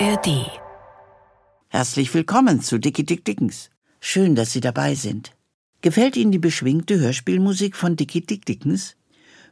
ARD. 0.00 0.46
Herzlich 1.66 2.14
willkommen 2.14 2.60
zu 2.60 2.78
Dicky 2.78 3.04
Dick 3.04 3.24
Dickens. 3.24 3.68
Schön, 3.98 4.36
dass 4.36 4.52
Sie 4.52 4.60
dabei 4.60 4.94
sind. 4.94 5.32
Gefällt 5.80 6.16
Ihnen 6.16 6.30
die 6.30 6.38
beschwingte 6.38 7.00
Hörspielmusik 7.00 7.74
von 7.74 7.96
Dicky 7.96 8.20
Dick 8.20 8.46
Dickens? 8.46 8.94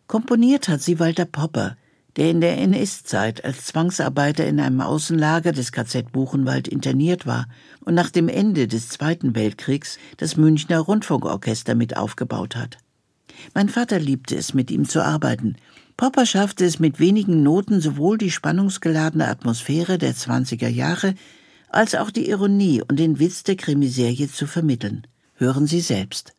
Komponiert 0.07 0.69
hat 0.69 0.83
sie 0.83 1.01
Walter 1.01 1.25
Popper, 1.25 1.77
der 2.15 2.31
in 2.31 2.41
der 2.41 2.59
NS-Zeit 2.59 3.45
als 3.45 3.65
Zwangsarbeiter 3.65 4.47
in 4.47 4.61
einem 4.61 4.83
Außenlager 4.83 5.51
des 5.51 5.73
KZ 5.73 6.13
Buchenwald 6.13 6.69
interniert 6.69 7.27
war 7.27 7.49
und 7.85 7.95
nach 7.95 8.11
dem 8.11 8.29
Ende 8.29 8.69
des 8.69 8.89
Zweiten 8.89 9.35
Weltkriegs 9.35 9.99
das 10.17 10.37
Münchner 10.37 10.79
Rundfunkorchester 10.79 11.75
mit 11.75 11.97
aufgebaut 11.97 12.55
hat. 12.55 12.79
Mein 13.53 13.69
Vater 13.69 13.99
liebte 13.99 14.37
es, 14.37 14.55
mit 14.55 14.71
ihm 14.71 14.89
zu 14.89 15.05
arbeiten. 15.05 15.57
Popper 15.97 16.27
schaffte 16.27 16.67
es 16.67 16.79
mit 16.79 17.01
wenigen 17.01 17.43
Noten 17.43 17.81
sowohl 17.81 18.19
die 18.19 18.31
spannungsgeladene 18.31 19.29
Atmosphäre 19.29 19.97
der 19.97 20.15
20er 20.15 20.69
Jahre 20.69 21.15
als 21.71 21.95
auch 21.95 22.11
die 22.11 22.29
Ironie 22.29 22.83
und 22.83 22.99
den 22.99 23.19
Witz 23.19 23.45
der 23.45 23.57
Krimiserie 23.57 24.29
zu 24.29 24.47
vermitteln. 24.47 25.07
Hören 25.35 25.67
Sie 25.67 25.81
selbst. 25.81 26.35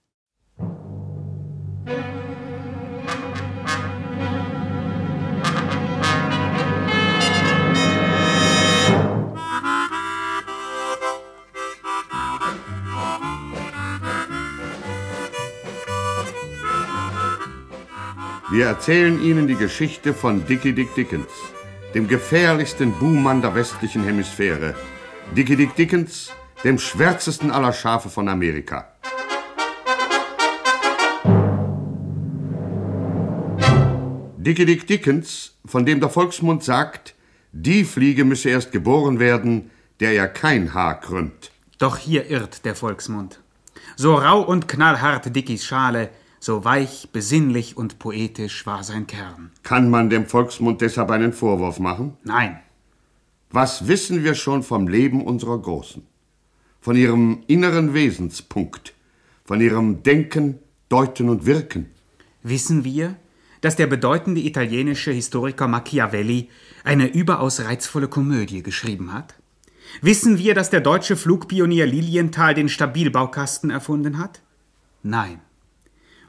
Wir 18.49 18.67
erzählen 18.67 19.21
Ihnen 19.21 19.45
die 19.45 19.57
Geschichte 19.57 20.13
von 20.13 20.45
Dickie 20.47 20.71
Dick 20.71 20.95
Dickens, 20.95 21.27
dem 21.93 22.07
gefährlichsten 22.07 22.93
Buhmann 22.93 23.41
der 23.41 23.53
westlichen 23.55 24.05
Hemisphäre. 24.05 24.73
Dickie 25.35 25.57
Dick 25.57 25.75
Dickens, 25.75 26.31
dem 26.63 26.79
schwärzesten 26.79 27.51
aller 27.51 27.73
Schafe 27.73 28.07
von 28.07 28.29
Amerika. 28.29 28.93
Dickie 34.37 34.65
Dick 34.65 34.87
Dickens, 34.87 35.57
von 35.65 35.85
dem 35.85 35.99
der 35.99 36.09
Volksmund 36.09 36.63
sagt, 36.63 37.15
die 37.51 37.83
Fliege 37.83 38.23
müsse 38.23 38.49
erst 38.49 38.71
geboren 38.71 39.19
werden, 39.19 39.71
der 39.99 40.13
ja 40.13 40.25
kein 40.25 40.73
Haar 40.73 41.01
krümmt. 41.01 41.51
Doch 41.79 41.97
hier 41.97 42.29
irrt 42.29 42.63
der 42.63 42.75
Volksmund. 42.75 43.41
So 43.97 44.15
rau 44.15 44.39
und 44.41 44.69
knallhart 44.69 45.35
Dickies 45.35 45.65
Schale, 45.65 46.11
so 46.39 46.63
weich, 46.63 47.09
besinnlich 47.11 47.77
und 47.77 47.99
poetisch 47.99 48.65
war 48.65 48.83
sein 48.83 49.07
Kern. 49.07 49.51
Kann 49.63 49.89
man 49.89 50.09
dem 50.09 50.25
Volksmund 50.25 50.81
deshalb 50.81 51.11
einen 51.11 51.33
Vorwurf 51.33 51.79
machen? 51.79 52.17
Nein. 52.23 52.59
Was 53.49 53.87
wissen 53.87 54.23
wir 54.23 54.35
schon 54.35 54.63
vom 54.63 54.87
Leben 54.87 55.23
unserer 55.23 55.57
Großen? 55.57 56.03
Von 56.79 56.95
ihrem 56.95 57.43
inneren 57.47 57.93
Wesenspunkt, 57.93 58.93
von 59.45 59.61
ihrem 59.61 60.03
Denken, 60.03 60.59
Deuten 60.89 61.29
und 61.29 61.45
Wirken? 61.45 61.87
Wissen 62.43 62.83
wir, 62.83 63.15
dass 63.61 63.75
der 63.75 63.87
bedeutende 63.87 64.41
italienische 64.41 65.11
Historiker 65.11 65.67
Machiavelli 65.67 66.49
eine 66.83 67.07
überaus 67.07 67.61
reizvolle 67.61 68.07
Komödie 68.07 68.63
geschrieben 68.63 69.11
hat? 69.11 69.35
Wissen 70.01 70.37
wir, 70.37 70.53
dass 70.53 70.69
der 70.69 70.81
deutsche 70.81 71.15
Flugpionier 71.15 71.85
Lilienthal 71.85 72.53
den 72.53 72.69
Stabilbaukasten 72.69 73.69
erfunden 73.69 74.17
hat? 74.17 74.41
Nein. 75.03 75.41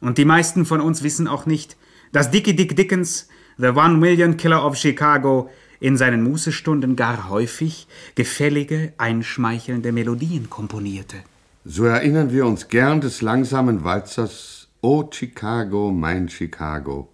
Und 0.01 0.19
die 0.19 0.25
meisten 0.25 0.65
von 0.65 0.81
uns 0.81 1.03
wissen 1.03 1.27
auch 1.27 1.47
nicht, 1.47 1.77
dass 2.13 2.31
Dickie 2.31 2.55
Dick 2.55 2.77
Dickens, 2.77 3.29
The 3.59 3.69
One 3.69 3.97
Million 3.97 4.37
Killer 4.37 4.65
of 4.65 4.77
Chicago, 4.77 5.51
in 5.81 5.97
seinen 5.97 6.23
Mußestunden 6.23 6.97
gar 6.97 7.29
häufig 7.29 7.87
gefällige, 8.15 8.93
einschmeichelnde 8.99 9.93
Melodien 9.93 10.51
komponierte. 10.51 11.17
So 11.65 11.85
erinnern 11.85 12.33
wir 12.33 12.47
uns 12.47 12.69
gern 12.69 13.01
des 13.01 13.21
langsamen 13.21 13.85
Walzers 13.85 14.69
O 14.81 15.05
Chicago, 15.11 15.91
mein 15.91 16.29
Chicago, 16.29 17.09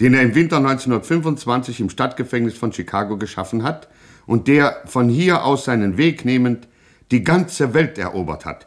den 0.00 0.14
er 0.14 0.22
im 0.22 0.34
Winter 0.34 0.56
1925 0.56 1.80
im 1.80 1.90
Stadtgefängnis 1.90 2.54
von 2.54 2.72
Chicago 2.72 3.16
geschaffen 3.16 3.62
hat 3.62 3.88
und 4.26 4.48
der, 4.48 4.82
von 4.86 5.08
hier 5.08 5.44
aus 5.44 5.66
seinen 5.66 5.98
Weg 5.98 6.24
nehmend, 6.24 6.68
die 7.10 7.22
ganze 7.22 7.74
Welt 7.74 7.98
erobert 7.98 8.46
hat. 8.46 8.66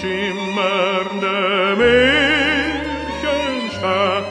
schimmernde 0.00 1.76
Märchenstadt. 1.76 4.24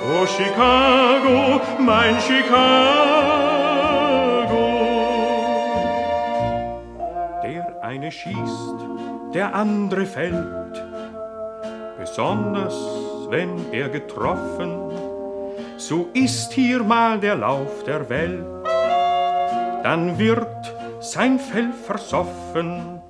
Oh 0.00 0.26
Chicago, 0.26 1.60
mein 1.78 2.18
Chicago. 2.20 2.64
Der 7.42 7.82
eine 7.82 8.10
schießt, 8.10 8.78
der 9.34 9.54
andere 9.54 10.06
fällt, 10.06 10.82
besonders 11.98 12.74
wenn 13.30 13.72
er 13.72 13.88
getroffen, 13.88 14.92
so 15.76 16.08
ist 16.14 16.52
hier 16.52 16.84
mal 16.84 17.18
der 17.18 17.34
Lauf 17.36 17.84
der 17.84 18.08
Welt. 18.08 18.46
Dann 19.82 20.18
wird 20.18 20.74
sein 21.00 21.38
Fell 21.38 21.72
versoffen. 21.72 23.02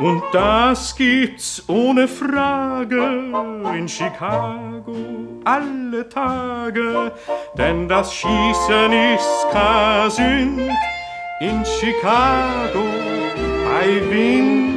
Und 0.00 0.22
das 0.32 0.96
gibt's 0.96 1.62
ohne 1.68 2.08
Frage 2.08 3.30
in 3.76 3.88
Chicago 3.88 4.96
alle 5.44 6.08
Tage, 6.08 7.12
denn 7.56 7.88
das 7.88 8.14
Schießen 8.14 8.92
ist 9.14 9.46
kein 9.52 10.58
in 11.40 11.64
Chicago 11.64 12.84
bei 13.66 14.10
Wind 14.10 14.73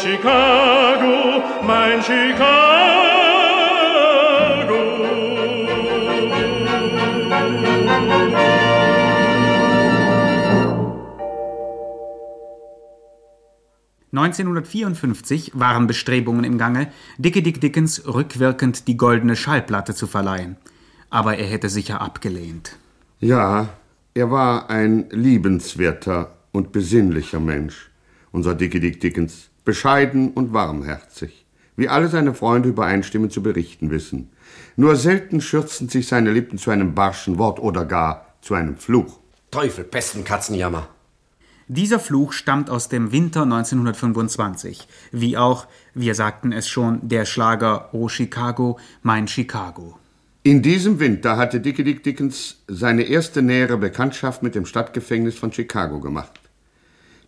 Chicago, 0.00 1.42
mein 1.66 2.00
Chicago. 2.02 2.98
1954 14.12 15.52
waren 15.54 15.86
Bestrebungen 15.86 16.44
im 16.44 16.58
Gange, 16.58 16.92
Dickie 17.18 17.42
Dick 17.42 17.60
Dickens 17.60 18.06
rückwirkend 18.06 18.86
die 18.86 18.96
goldene 18.96 19.36
Schallplatte 19.36 19.94
zu 19.94 20.06
verleihen. 20.06 20.56
Aber 21.10 21.36
er 21.36 21.46
hätte 21.46 21.68
sicher 21.68 22.00
abgelehnt. 22.00 22.76
Ja, 23.20 23.70
er 24.14 24.30
war 24.30 24.70
ein 24.70 25.08
liebenswerter 25.10 26.36
und 26.52 26.72
besinnlicher 26.72 27.40
Mensch, 27.40 27.90
unser 28.30 28.54
Dickie 28.54 28.80
Dick 28.80 29.00
Dickens, 29.00 29.50
bescheiden 29.68 30.30
und 30.30 30.54
warmherzig, 30.54 31.44
wie 31.76 31.90
alle 31.90 32.08
seine 32.08 32.32
Freunde 32.32 32.70
übereinstimmend 32.70 33.34
zu 33.34 33.42
berichten 33.42 33.90
wissen. 33.90 34.30
Nur 34.76 34.96
selten 34.96 35.42
schürzten 35.42 35.90
sich 35.90 36.08
seine 36.08 36.32
Lippen 36.32 36.56
zu 36.56 36.70
einem 36.70 36.94
barschen 36.94 37.36
Wort 37.36 37.60
oder 37.60 37.84
gar 37.84 38.32
zu 38.40 38.54
einem 38.54 38.78
Fluch. 38.78 39.20
Teufel, 39.50 39.84
Pesten, 39.84 40.24
Katzenjammer. 40.24 40.88
Dieser 41.66 42.00
Fluch 42.00 42.32
stammt 42.32 42.70
aus 42.70 42.88
dem 42.88 43.12
Winter 43.12 43.42
1925, 43.42 44.88
wie 45.12 45.36
auch, 45.36 45.66
wir 45.92 46.14
sagten 46.14 46.50
es 46.50 46.66
schon, 46.66 47.06
der 47.06 47.26
Schlager 47.26 47.90
Oh 47.92 48.08
Chicago, 48.08 48.78
mein 49.02 49.28
Chicago. 49.28 49.98
In 50.44 50.62
diesem 50.62 50.98
Winter 50.98 51.36
hatte 51.36 51.60
Dickie 51.60 51.84
Dick 51.84 52.02
Dickens 52.02 52.62
seine 52.68 53.02
erste 53.02 53.42
nähere 53.42 53.76
Bekanntschaft 53.76 54.42
mit 54.42 54.54
dem 54.54 54.64
Stadtgefängnis 54.64 55.36
von 55.36 55.52
Chicago 55.52 56.00
gemacht. 56.00 56.40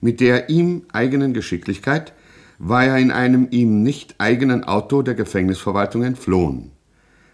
Mit 0.00 0.20
der 0.20 0.48
ihm 0.48 0.84
eigenen 0.90 1.34
Geschicklichkeit 1.34 2.14
war 2.62 2.84
er 2.84 2.98
in 2.98 3.10
einem 3.10 3.48
ihm 3.50 3.82
nicht 3.82 4.16
eigenen 4.18 4.64
Auto 4.64 5.00
der 5.00 5.14
Gefängnisverwaltung 5.14 6.04
entflohen, 6.04 6.70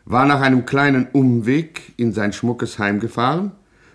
war 0.05 0.25
nach 0.25 0.41
einem 0.41 0.67
kleinen 0.67 1.09
Umweg 1.13 1.95
in 1.97 2.13
sein 2.13 2.33
schmuckes 2.33 2.79
Heim 2.79 3.01
gefahren, 3.01 3.51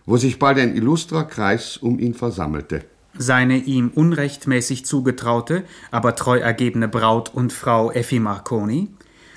wo 0.05 0.17
sich 0.17 0.39
bald 0.39 0.59
ein 0.59 0.75
illustrer 0.75 1.23
Kreis 1.23 1.77
um 1.77 1.99
ihn 1.99 2.13
versammelte. 2.13 2.83
Seine 3.17 3.57
ihm 3.57 3.91
unrechtmäßig 3.95 4.85
zugetraute, 4.85 5.63
aber 5.89 6.15
treu 6.15 6.37
ergebene 6.37 6.89
Braut 6.89 7.33
und 7.33 7.53
Frau 7.53 7.91
Effi 7.91 8.19
Marconi, 8.19 8.89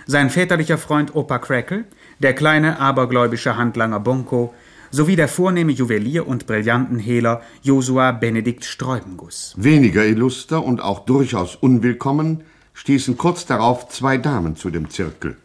sein 0.07 0.31
väterlicher 0.31 0.79
Freund 0.79 1.15
Opa 1.15 1.39
Crackle, 1.39 1.85
der 2.19 2.35
kleine 2.35 2.81
abergläubische 2.81 3.57
Handlanger 3.57 4.01
Bonko 4.01 4.53
sowie 4.95 5.17
der 5.17 5.27
vornehme 5.27 5.73
Juwelier 5.73 6.29
und 6.29 6.47
Brillantenhehler 6.47 7.43
Josua 7.63 8.13
Benedikt 8.13 8.65
Streubenguss. 8.65 9.53
Weniger 9.57 10.05
illuster 10.07 10.65
und 10.65 10.81
auch 10.81 11.01
durchaus 11.05 11.57
unwillkommen 11.57 12.45
stießen 12.75 13.19
kurz 13.19 13.45
darauf 13.45 13.89
zwei 13.89 14.19
Damen 14.19 14.55
zu 14.55 14.71
dem 14.71 14.91
Zirkel. 14.91 15.37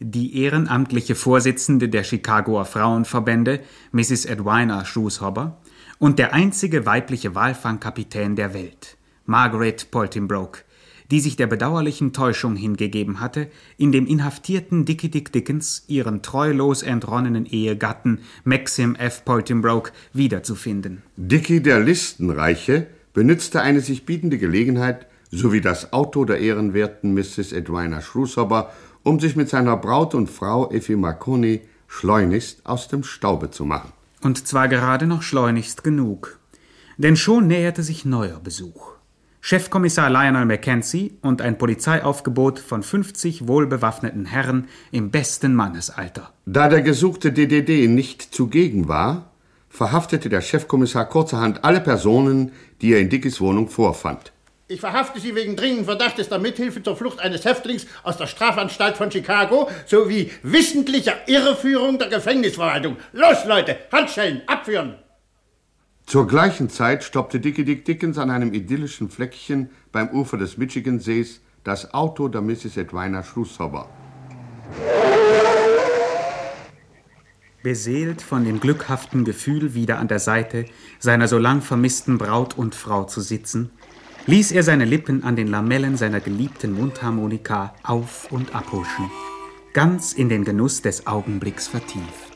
Die 0.00 0.42
ehrenamtliche 0.42 1.14
Vorsitzende 1.14 1.88
der 1.88 2.02
Chicagoer 2.02 2.64
Frauenverbände, 2.64 3.60
Mrs. 3.92 4.24
Edwina 4.24 4.84
Shoeshobber, 4.84 5.56
und 6.00 6.18
der 6.18 6.34
einzige 6.34 6.84
weibliche 6.84 7.36
Walfangkapitän 7.36 8.34
der 8.34 8.54
Welt, 8.54 8.96
Margaret 9.24 9.92
Poltimbroke, 9.92 10.62
die 11.10 11.20
sich 11.20 11.36
der 11.36 11.46
bedauerlichen 11.46 12.12
Täuschung 12.12 12.56
hingegeben 12.56 13.20
hatte, 13.20 13.48
in 13.76 13.92
dem 13.92 14.06
inhaftierten 14.06 14.84
Dickie 14.84 15.10
Dick 15.10 15.32
Dickens 15.32 15.84
ihren 15.86 16.22
treulos 16.22 16.82
entronnenen 16.82 17.46
Ehegatten 17.46 18.20
Maxim 18.44 18.94
F. 18.94 19.24
Poltimbroke 19.24 19.92
wiederzufinden. 20.12 21.02
Dickie 21.16 21.60
der 21.60 21.80
Listenreiche 21.80 22.86
benützte 23.12 23.60
eine 23.60 23.80
sich 23.80 24.06
bietende 24.06 24.38
Gelegenheit 24.38 25.06
sowie 25.30 25.60
das 25.60 25.92
Auto 25.92 26.24
der 26.24 26.38
ehrenwerten 26.38 27.14
Mrs. 27.14 27.52
Edwina 27.52 28.00
Shrewshober, 28.00 28.72
um 29.02 29.20
sich 29.20 29.36
mit 29.36 29.48
seiner 29.48 29.76
Braut 29.76 30.14
und 30.14 30.30
Frau 30.30 30.70
Effie 30.70 30.96
Marconi 30.96 31.62
schleunigst 31.88 32.64
aus 32.64 32.88
dem 32.88 33.04
Staube 33.04 33.50
zu 33.50 33.64
machen. 33.64 33.92
Und 34.22 34.46
zwar 34.46 34.68
gerade 34.68 35.06
noch 35.06 35.22
schleunigst 35.22 35.84
genug. 35.84 36.38
Denn 36.96 37.16
schon 37.16 37.46
näherte 37.46 37.82
sich 37.82 38.04
neuer 38.04 38.40
Besuch. 38.40 38.93
Chefkommissar 39.46 40.08
Lionel 40.08 40.46
Mackenzie 40.46 41.18
und 41.20 41.42
ein 41.42 41.58
Polizeiaufgebot 41.58 42.58
von 42.58 42.82
50 42.82 43.46
wohlbewaffneten 43.46 44.24
Herren 44.24 44.68
im 44.90 45.10
besten 45.10 45.54
Mannesalter. 45.54 46.32
Da 46.46 46.70
der 46.70 46.80
gesuchte 46.80 47.30
DDD 47.30 47.86
nicht 47.86 48.22
zugegen 48.22 48.88
war, 48.88 49.32
verhaftete 49.68 50.30
der 50.30 50.40
Chefkommissar 50.40 51.06
kurzerhand 51.06 51.62
alle 51.62 51.82
Personen, 51.82 52.52
die 52.80 52.94
er 52.94 53.00
in 53.00 53.10
Dickies 53.10 53.38
Wohnung 53.38 53.68
vorfand. 53.68 54.32
Ich 54.66 54.80
verhafte 54.80 55.20
Sie 55.20 55.34
wegen 55.34 55.56
dringenden 55.56 55.84
Verdachtes 55.84 56.30
der 56.30 56.38
Mithilfe 56.38 56.82
zur 56.82 56.96
Flucht 56.96 57.20
eines 57.20 57.44
Häftlings 57.44 57.86
aus 58.02 58.16
der 58.16 58.28
Strafanstalt 58.28 58.96
von 58.96 59.10
Chicago 59.10 59.68
sowie 59.84 60.30
wissentlicher 60.42 61.16
Irreführung 61.26 61.98
der 61.98 62.08
Gefängnisverwaltung. 62.08 62.96
Los, 63.12 63.44
Leute, 63.44 63.76
Handschellen, 63.92 64.40
abführen! 64.46 65.03
Zur 66.06 66.26
gleichen 66.26 66.68
Zeit 66.68 67.02
stoppte 67.02 67.40
Dickie 67.40 67.64
Dick 67.64 67.84
Dickens 67.84 68.18
an 68.18 68.30
einem 68.30 68.52
idyllischen 68.52 69.08
Fleckchen 69.08 69.70
beim 69.90 70.10
Ufer 70.10 70.36
des 70.36 70.58
Michigansees 70.58 71.40
das 71.64 71.94
Auto 71.94 72.28
der 72.28 72.42
Mrs. 72.42 72.76
Edwina 72.76 73.22
Schlusshober. 73.22 73.88
Beseelt 77.62 78.20
von 78.20 78.44
dem 78.44 78.60
glückhaften 78.60 79.24
Gefühl, 79.24 79.74
wieder 79.74 79.98
an 79.98 80.08
der 80.08 80.18
Seite 80.18 80.66
seiner 80.98 81.26
so 81.26 81.38
lang 81.38 81.62
vermissten 81.62 82.18
Braut 82.18 82.58
und 82.58 82.74
Frau 82.74 83.04
zu 83.04 83.22
sitzen, 83.22 83.70
ließ 84.26 84.52
er 84.52 84.62
seine 84.62 84.84
Lippen 84.84 85.24
an 85.24 85.36
den 85.36 85.48
Lamellen 85.48 85.96
seiner 85.96 86.20
geliebten 86.20 86.74
Mundharmonika 86.74 87.74
auf 87.82 88.30
und 88.30 88.54
abhuschen, 88.54 89.10
ganz 89.72 90.12
in 90.12 90.28
den 90.28 90.44
Genuss 90.44 90.82
des 90.82 91.06
Augenblicks 91.06 91.66
vertieft. 91.66 92.34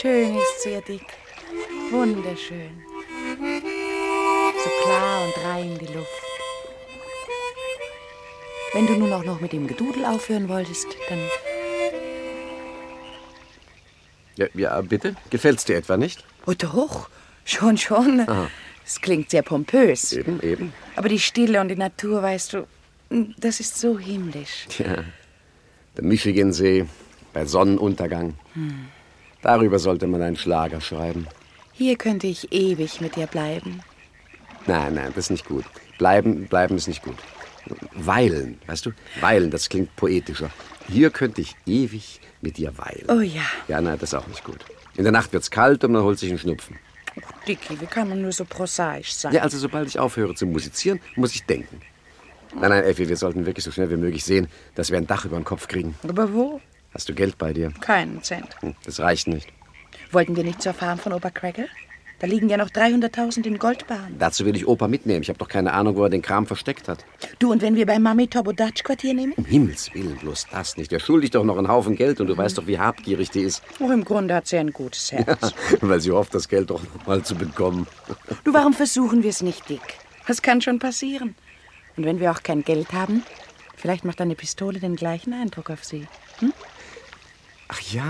Schön 0.00 0.34
ist 0.34 0.62
sie, 0.64 0.80
Dick. 0.86 1.06
Wunderschön. 1.90 2.82
So 4.62 4.70
klar 4.84 5.24
und 5.24 5.44
rein 5.44 5.78
die 5.78 5.92
Luft. 5.92 6.08
Wenn 8.72 8.86
du 8.86 8.94
nun 8.94 9.12
auch 9.12 9.24
noch 9.24 9.40
mit 9.40 9.52
dem 9.52 9.66
Gedudel 9.66 10.04
aufhören 10.04 10.48
wolltest, 10.48 10.86
dann. 11.08 11.18
Ja, 14.36 14.46
ja 14.54 14.80
bitte? 14.82 15.16
Gefällt's 15.30 15.64
dir 15.64 15.76
etwa 15.76 15.96
nicht? 15.96 16.24
Oh 16.46 16.54
doch, 16.56 17.10
schon, 17.44 17.76
schon. 17.76 18.26
Es 18.86 19.00
klingt 19.00 19.30
sehr 19.30 19.42
pompös. 19.42 20.12
Eben, 20.12 20.40
eben. 20.42 20.72
Aber 20.94 21.08
die 21.08 21.18
Stille 21.18 21.60
und 21.60 21.68
die 21.68 21.76
Natur, 21.76 22.22
weißt 22.22 22.52
du, 22.52 22.66
das 23.38 23.58
ist 23.58 23.78
so 23.78 23.98
himmlisch. 23.98 24.66
Tja, 24.68 25.04
der 25.96 26.04
Michigansee 26.04 26.86
bei 27.32 27.44
Sonnenuntergang. 27.44 28.34
Darüber 29.42 29.80
sollte 29.80 30.06
man 30.06 30.22
einen 30.22 30.36
Schlager 30.36 30.80
schreiben. 30.80 31.26
Hier 31.80 31.96
könnte 31.96 32.26
ich 32.26 32.52
ewig 32.52 33.00
mit 33.00 33.16
dir 33.16 33.26
bleiben. 33.26 33.80
Nein, 34.66 34.92
nein, 34.96 35.06
das 35.14 35.24
ist 35.24 35.30
nicht 35.30 35.46
gut. 35.46 35.64
Bleiben, 35.96 36.46
bleiben 36.46 36.76
ist 36.76 36.88
nicht 36.88 37.02
gut. 37.02 37.16
Weilen, 37.94 38.60
weißt 38.66 38.84
du? 38.84 38.90
Weilen, 39.22 39.50
das 39.50 39.70
klingt 39.70 39.96
poetischer. 39.96 40.50
Hier 40.90 41.08
könnte 41.08 41.40
ich 41.40 41.56
ewig 41.64 42.20
mit 42.42 42.58
dir 42.58 42.76
weilen. 42.76 43.06
Oh 43.08 43.22
ja. 43.22 43.44
Ja, 43.66 43.80
nein, 43.80 43.96
das 43.98 44.10
ist 44.10 44.14
auch 44.14 44.26
nicht 44.26 44.44
gut. 44.44 44.58
In 44.98 45.04
der 45.04 45.12
Nacht 45.12 45.32
wird's 45.32 45.50
kalt 45.50 45.82
und 45.82 45.92
man 45.92 46.02
holt 46.02 46.18
sich 46.18 46.28
einen 46.28 46.38
Schnupfen. 46.38 46.78
Oh, 47.16 47.20
Dicky, 47.48 47.80
wie 47.80 47.86
kann 47.86 48.10
man 48.10 48.20
nur 48.20 48.32
so 48.32 48.44
prosaisch 48.44 49.14
sein? 49.14 49.32
Ja, 49.32 49.40
also 49.40 49.56
sobald 49.56 49.88
ich 49.88 49.98
aufhöre 49.98 50.34
zu 50.34 50.44
musizieren, 50.44 51.00
muss 51.16 51.34
ich 51.34 51.44
denken. 51.46 51.80
Nein, 52.54 52.68
nein, 52.72 52.84
Effi, 52.84 53.08
wir 53.08 53.16
sollten 53.16 53.46
wirklich 53.46 53.64
so 53.64 53.70
schnell 53.70 53.88
wie 53.88 53.96
möglich 53.96 54.22
sehen, 54.22 54.48
dass 54.74 54.90
wir 54.90 54.98
ein 54.98 55.06
Dach 55.06 55.24
über 55.24 55.38
den 55.38 55.44
Kopf 55.44 55.66
kriegen. 55.66 55.94
Aber 56.06 56.34
wo? 56.34 56.60
Hast 56.92 57.08
du 57.08 57.14
Geld 57.14 57.38
bei 57.38 57.54
dir? 57.54 57.72
Keinen 57.80 58.22
Cent. 58.22 58.48
Hm, 58.60 58.74
Das 58.84 59.00
reicht 59.00 59.26
nicht. 59.28 59.48
Wollten 60.12 60.34
wir 60.34 60.44
nicht 60.44 60.60
zur 60.60 60.74
Farm 60.74 60.98
von 60.98 61.12
Opa 61.12 61.30
Crackle? 61.30 61.68
Da 62.18 62.26
liegen 62.26 62.50
ja 62.50 62.58
noch 62.58 62.68
300.000 62.68 63.46
in 63.46 63.58
Goldbahn. 63.58 64.16
Dazu 64.18 64.44
will 64.44 64.54
ich 64.54 64.66
Opa 64.66 64.88
mitnehmen. 64.88 65.22
Ich 65.22 65.30
habe 65.30 65.38
doch 65.38 65.48
keine 65.48 65.72
Ahnung, 65.72 65.96
wo 65.96 66.02
er 66.04 66.10
den 66.10 66.20
Kram 66.20 66.46
versteckt 66.46 66.86
hat. 66.86 67.06
Du, 67.38 67.50
und 67.50 67.62
wenn 67.62 67.76
wir 67.76 67.86
bei 67.86 67.98
Mami 67.98 68.28
Tobodatsch 68.28 68.82
Quartier 68.82 69.14
nehmen? 69.14 69.32
Um 69.38 69.46
Himmels 69.46 69.94
Willen, 69.94 70.16
bloß 70.16 70.48
das 70.50 70.76
nicht. 70.76 70.92
Der 70.92 70.98
schuldigt 70.98 71.34
doch 71.34 71.44
noch 71.44 71.56
einen 71.56 71.68
Haufen 71.68 71.96
Geld 71.96 72.20
und 72.20 72.26
du 72.26 72.36
weißt 72.36 72.58
doch, 72.58 72.66
wie 72.66 72.78
habgierig 72.78 73.30
die 73.30 73.40
ist. 73.40 73.62
Oh, 73.78 73.90
im 73.90 74.04
Grunde 74.04 74.34
hat 74.34 74.48
sie 74.48 74.58
ein 74.58 74.72
gutes 74.72 75.12
Herz. 75.12 75.54
Weil 75.80 76.00
sie 76.00 76.10
hofft, 76.10 76.34
das 76.34 76.48
Geld 76.48 76.68
doch 76.68 76.82
noch 76.82 77.06
mal 77.06 77.22
zu 77.22 77.34
bekommen. 77.34 77.86
Du, 78.44 78.52
warum 78.52 78.74
versuchen 78.74 79.22
wir 79.22 79.30
es 79.30 79.42
nicht, 79.42 79.68
Dick? 79.68 79.80
Das 80.26 80.42
kann 80.42 80.60
schon 80.60 80.78
passieren. 80.78 81.34
Und 81.96 82.04
wenn 82.04 82.20
wir 82.20 82.30
auch 82.30 82.42
kein 82.42 82.64
Geld 82.64 82.92
haben, 82.92 83.22
vielleicht 83.76 84.04
macht 84.04 84.20
eine 84.20 84.34
Pistole 84.34 84.78
den 84.78 84.96
gleichen 84.96 85.32
Eindruck 85.32 85.70
auf 85.70 85.84
sie. 85.84 86.06
Ach 87.68 87.80
ja. 87.92 88.04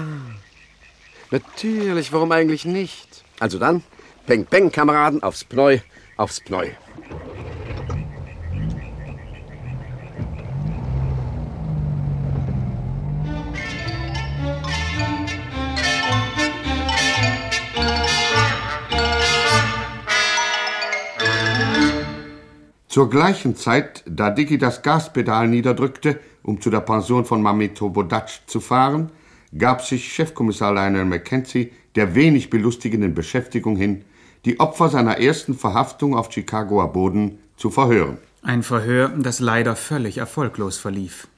Natürlich, 1.33 2.13
warum 2.13 2.33
eigentlich 2.33 2.65
nicht? 2.65 3.25
Also 3.39 3.61
dann, 3.61 3.85
Peng 4.27 4.47
Peng, 4.47 4.73
Kameraden, 4.73 5.23
aufs 5.23 5.45
Pneu, 5.45 5.79
aufs 6.17 6.41
Pneu. 6.41 6.71
Zur 22.89 23.09
gleichen 23.09 23.55
Zeit, 23.55 24.03
da 24.05 24.31
Dicky 24.31 24.59
das 24.59 24.83
Gaspedal 24.83 25.47
niederdrückte, 25.47 26.19
um 26.43 26.61
zu 26.61 26.71
der 26.71 26.81
Pension 26.81 27.25
von 27.25 27.41
Mamito 27.41 27.89
Bodatsch 27.89 28.41
zu 28.49 28.59
fahren, 28.59 29.13
gab 29.57 29.83
sich 29.83 30.13
Chefkommissar 30.13 30.73
Lionel 30.73 31.05
Mackenzie 31.05 31.73
der 31.97 32.15
wenig 32.15 32.51
belustigenden 32.51 33.15
Beschäftigung 33.15 33.77
hin, 33.77 34.05
die 34.45 34.61
Opfer 34.61 34.89
seiner 34.89 35.19
ersten 35.19 35.55
Verhaftung 35.55 36.17
auf 36.17 36.31
Chicagoer 36.33 36.93
Boden 36.93 37.39
zu 37.57 37.71
verhören. 37.71 38.19
Ein 38.43 38.63
Verhör, 38.63 39.09
das 39.09 39.41
leider 39.41 39.77
völlig 39.77 40.19
erfolglos 40.19 40.79
verlief. 40.79 41.29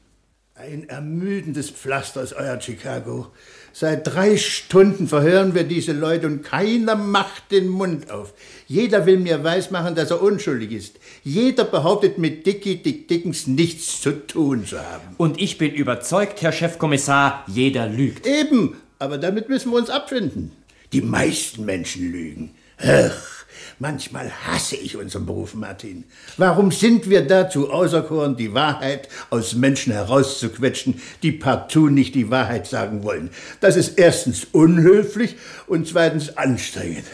Ein 0.54 0.86
ermüdendes 0.90 1.70
Pflaster 1.70 2.22
ist 2.22 2.34
euer 2.34 2.60
Chicago. 2.60 3.28
Seit 3.72 4.06
drei 4.06 4.36
Stunden 4.36 5.08
verhören 5.08 5.54
wir 5.54 5.64
diese 5.64 5.92
Leute 5.92 6.26
und 6.26 6.42
keiner 6.42 6.94
macht 6.94 7.50
den 7.52 7.68
Mund 7.68 8.10
auf. 8.10 8.34
Jeder 8.68 9.06
will 9.06 9.16
mir 9.16 9.42
weismachen, 9.42 9.94
dass 9.94 10.10
er 10.10 10.20
unschuldig 10.20 10.72
ist. 10.72 10.98
Jeder 11.24 11.64
behauptet, 11.64 12.18
mit 12.18 12.44
Dicky 12.46 12.82
Dick 12.82 13.08
Dickens 13.08 13.46
nichts 13.46 14.02
zu 14.02 14.26
tun 14.26 14.66
zu 14.66 14.78
haben. 14.78 15.14
Und 15.16 15.40
ich 15.40 15.56
bin 15.56 15.72
überzeugt, 15.72 16.42
Herr 16.42 16.52
Chefkommissar, 16.52 17.46
jeder 17.46 17.88
lügt. 17.88 18.26
Eben, 18.26 18.76
aber 18.98 19.16
damit 19.16 19.48
müssen 19.48 19.72
wir 19.72 19.78
uns 19.78 19.88
abfinden. 19.88 20.52
Die 20.92 21.00
meisten 21.00 21.64
Menschen 21.64 22.12
lügen. 22.12 22.54
Ach, 22.76 23.41
Manchmal 23.82 24.30
hasse 24.46 24.76
ich 24.76 24.96
unseren 24.96 25.26
Beruf, 25.26 25.54
Martin. 25.54 26.04
Warum 26.36 26.70
sind 26.70 27.10
wir 27.10 27.26
dazu 27.26 27.72
auserkoren, 27.72 28.36
die 28.36 28.54
Wahrheit 28.54 29.08
aus 29.28 29.56
Menschen 29.56 29.92
herauszuquetschen, 29.92 31.02
die 31.24 31.32
partout 31.32 31.88
nicht 31.88 32.14
die 32.14 32.30
Wahrheit 32.30 32.68
sagen 32.68 33.02
wollen? 33.02 33.30
Das 33.60 33.74
ist 33.74 33.98
erstens 33.98 34.46
unhöflich 34.52 35.34
und 35.66 35.88
zweitens 35.88 36.36
anstrengend. 36.36 37.06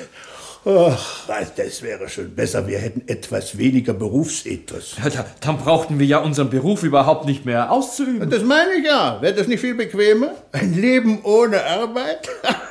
Ach, 0.66 1.26
das 1.56 1.80
wäre 1.80 2.06
schon 2.10 2.34
besser, 2.34 2.66
wir 2.68 2.80
hätten 2.80 3.04
etwas 3.06 3.56
weniger 3.56 3.94
Berufsethos. 3.94 4.96
Ja, 5.02 5.24
dann 5.40 5.56
brauchten 5.56 5.98
wir 5.98 6.04
ja 6.04 6.18
unseren 6.18 6.50
Beruf 6.50 6.82
überhaupt 6.82 7.24
nicht 7.24 7.46
mehr 7.46 7.72
auszuüben. 7.72 8.28
Das 8.28 8.42
meine 8.42 8.74
ich 8.74 8.84
ja. 8.84 9.22
Wäre 9.22 9.32
das 9.32 9.46
nicht 9.46 9.60
viel 9.60 9.74
bequemer? 9.74 10.32
Ein 10.52 10.74
Leben 10.74 11.24
ohne 11.24 11.64
Arbeit? 11.64 12.28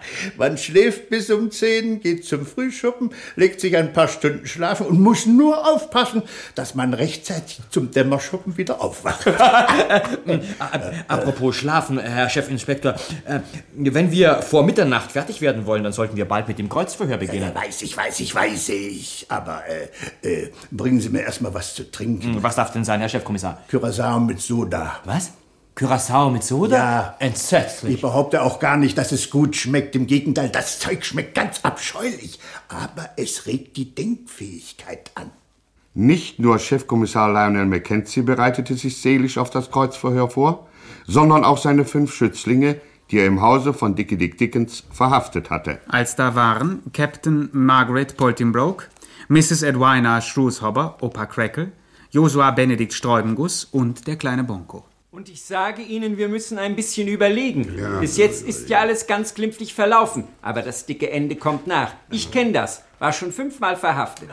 Man 0.36 0.58
schläft 0.58 1.10
bis 1.10 1.30
um 1.30 1.50
zehn, 1.50 2.00
geht 2.00 2.24
zum 2.24 2.46
Frühschuppen, 2.46 3.10
legt 3.36 3.60
sich 3.60 3.76
ein 3.76 3.92
paar 3.92 4.08
Stunden 4.08 4.46
schlafen 4.46 4.86
und 4.86 5.00
muss 5.00 5.26
nur 5.26 5.66
aufpassen, 5.66 6.22
dass 6.54 6.74
man 6.74 6.94
rechtzeitig 6.94 7.60
zum 7.70 7.90
Dämmerschuppen 7.90 8.56
wieder 8.56 8.80
aufwacht. 8.80 9.26
Apropos 11.08 11.56
Schlafen, 11.56 11.98
Herr 11.98 12.28
Chefinspektor, 12.28 12.94
äh, 13.24 13.40
wenn 13.74 14.10
wir 14.10 14.42
vor 14.42 14.64
Mitternacht 14.64 15.12
fertig 15.12 15.40
werden 15.40 15.66
wollen, 15.66 15.84
dann 15.84 15.92
sollten 15.92 16.16
wir 16.16 16.24
bald 16.24 16.48
mit 16.48 16.58
dem 16.58 16.68
Kreuzverhör 16.68 17.16
beginnen. 17.16 17.52
Ja, 17.54 17.62
weiß 17.62 17.82
ich, 17.82 17.96
weiß 17.96 18.20
ich, 18.20 18.34
weiß 18.34 18.68
ich. 18.70 19.26
Aber 19.28 19.62
äh, 20.22 20.28
äh, 20.28 20.52
bringen 20.70 21.00
Sie 21.00 21.08
mir 21.08 21.22
erstmal 21.22 21.54
was 21.54 21.74
zu 21.74 21.90
trinken. 21.90 22.42
Was 22.42 22.56
darf 22.56 22.72
denn 22.72 22.84
sein, 22.84 23.00
Herr 23.00 23.08
Chefkommissar? 23.08 23.62
Curacao 23.70 24.20
mit 24.20 24.40
Soda. 24.40 25.00
Was? 25.04 25.32
Curacao 25.74 26.30
mit 26.30 26.44
Soda? 26.44 26.76
Ja. 26.76 27.16
Entsetzlich. 27.18 27.94
Ich 27.94 28.00
behaupte 28.02 28.42
auch 28.42 28.58
gar 28.58 28.76
nicht, 28.76 28.98
dass 28.98 29.12
es 29.12 29.30
gut 29.30 29.56
schmeckt. 29.56 29.96
Im 29.96 30.06
Gegenteil, 30.06 30.50
das 30.50 30.78
Zeug 30.78 31.04
schmeckt 31.04 31.34
ganz 31.34 31.60
abscheulich. 31.62 32.38
Aber 32.68 33.10
es 33.16 33.46
regt 33.46 33.76
die 33.76 33.94
Denkfähigkeit 33.94 35.10
an. 35.14 35.30
Nicht 35.94 36.38
nur 36.38 36.58
Chefkommissar 36.58 37.32
Lionel 37.32 37.66
Mackenzie 37.66 38.22
bereitete 38.22 38.74
sich 38.76 39.00
seelisch 39.00 39.36
auf 39.38 39.50
das 39.50 39.70
Kreuzverhör 39.70 40.30
vor, 40.30 40.66
sondern 41.06 41.44
auch 41.44 41.58
seine 41.58 41.84
fünf 41.84 42.14
Schützlinge, 42.14 42.80
die 43.10 43.18
er 43.18 43.26
im 43.26 43.42
Hause 43.42 43.74
von 43.74 43.94
Dickie 43.94 44.16
Dick 44.16 44.38
Dickens 44.38 44.84
verhaftet 44.90 45.50
hatte. 45.50 45.80
Als 45.88 46.16
da 46.16 46.34
waren 46.34 46.82
Captain 46.94 47.50
Margaret 47.52 48.16
Poltingbroke, 48.16 48.86
Mrs. 49.28 49.62
Edwina 49.62 50.20
Shrewshobber, 50.20 50.96
Opa 51.00 51.26
Crackle, 51.26 51.72
Joshua 52.10 52.50
Benedikt 52.52 52.94
Streubenguss 52.94 53.64
und 53.64 54.06
der 54.06 54.16
kleine 54.16 54.44
Bonko. 54.44 54.84
Und 55.14 55.28
ich 55.28 55.42
sage 55.42 55.82
Ihnen, 55.82 56.16
wir 56.16 56.30
müssen 56.30 56.56
ein 56.56 56.74
bisschen 56.74 57.06
überlegen. 57.06 57.76
Bis 58.00 58.16
jetzt 58.16 58.48
ist 58.48 58.70
ja 58.70 58.80
alles 58.80 59.06
ganz 59.06 59.34
glimpflich 59.34 59.74
verlaufen. 59.74 60.24
Aber 60.40 60.62
das 60.62 60.86
dicke 60.86 61.10
Ende 61.10 61.36
kommt 61.36 61.66
nach. 61.66 61.92
Ich 62.10 62.30
kenne 62.30 62.52
das. 62.52 62.82
War 63.02 63.12
schon 63.12 63.32
fünfmal 63.32 63.74
verhaftet. 63.74 64.28